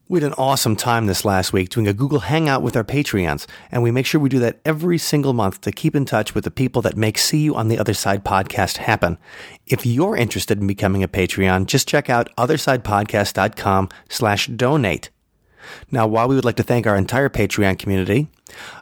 [0.08, 3.48] We had an awesome time this last week doing a Google Hangout with our Patreons,
[3.72, 6.44] and we make sure we do that every single month to keep in touch with
[6.44, 9.18] the people that make See You on the Other Side podcast happen.
[9.66, 15.10] If you're interested in becoming a Patreon, just check out OthersidePodcast.com slash donate.
[15.90, 18.28] Now, while we would like to thank our entire Patreon community,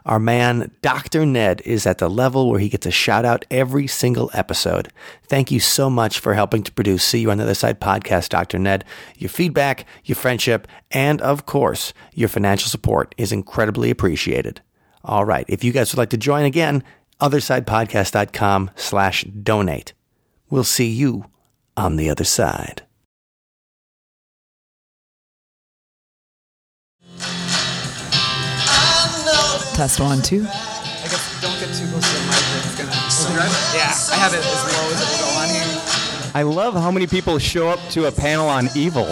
[0.05, 1.25] our man Dr.
[1.25, 4.89] Ned is at the level where he gets a shout out every single episode.
[5.27, 8.29] Thank you so much for helping to produce See You on the Other Side podcast,
[8.29, 8.59] Dr.
[8.59, 8.85] Ned.
[9.17, 14.61] Your feedback, your friendship, and of course, your financial support is incredibly appreciated.
[15.03, 16.83] All right, if you guys would like to join again,
[17.21, 19.93] othersidepodcast.com slash donate.
[20.49, 21.25] We'll see you
[21.75, 22.86] on the other side.
[29.77, 30.41] Test one, two.
[30.41, 30.43] I
[31.03, 32.41] guess don't get too close to the mic.
[32.65, 33.45] It's gonna.
[33.77, 36.31] Yeah, I have it as low as it will go on here.
[36.33, 39.05] I love how many people show up to a panel on evil.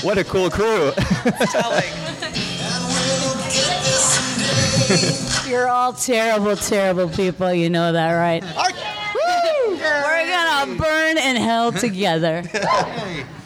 [0.00, 0.92] What a cool crew.
[5.50, 7.52] You're all terrible, terrible people.
[7.52, 8.42] You know that, right?
[8.42, 9.76] Woo!
[9.76, 12.44] We're gonna burn in hell together.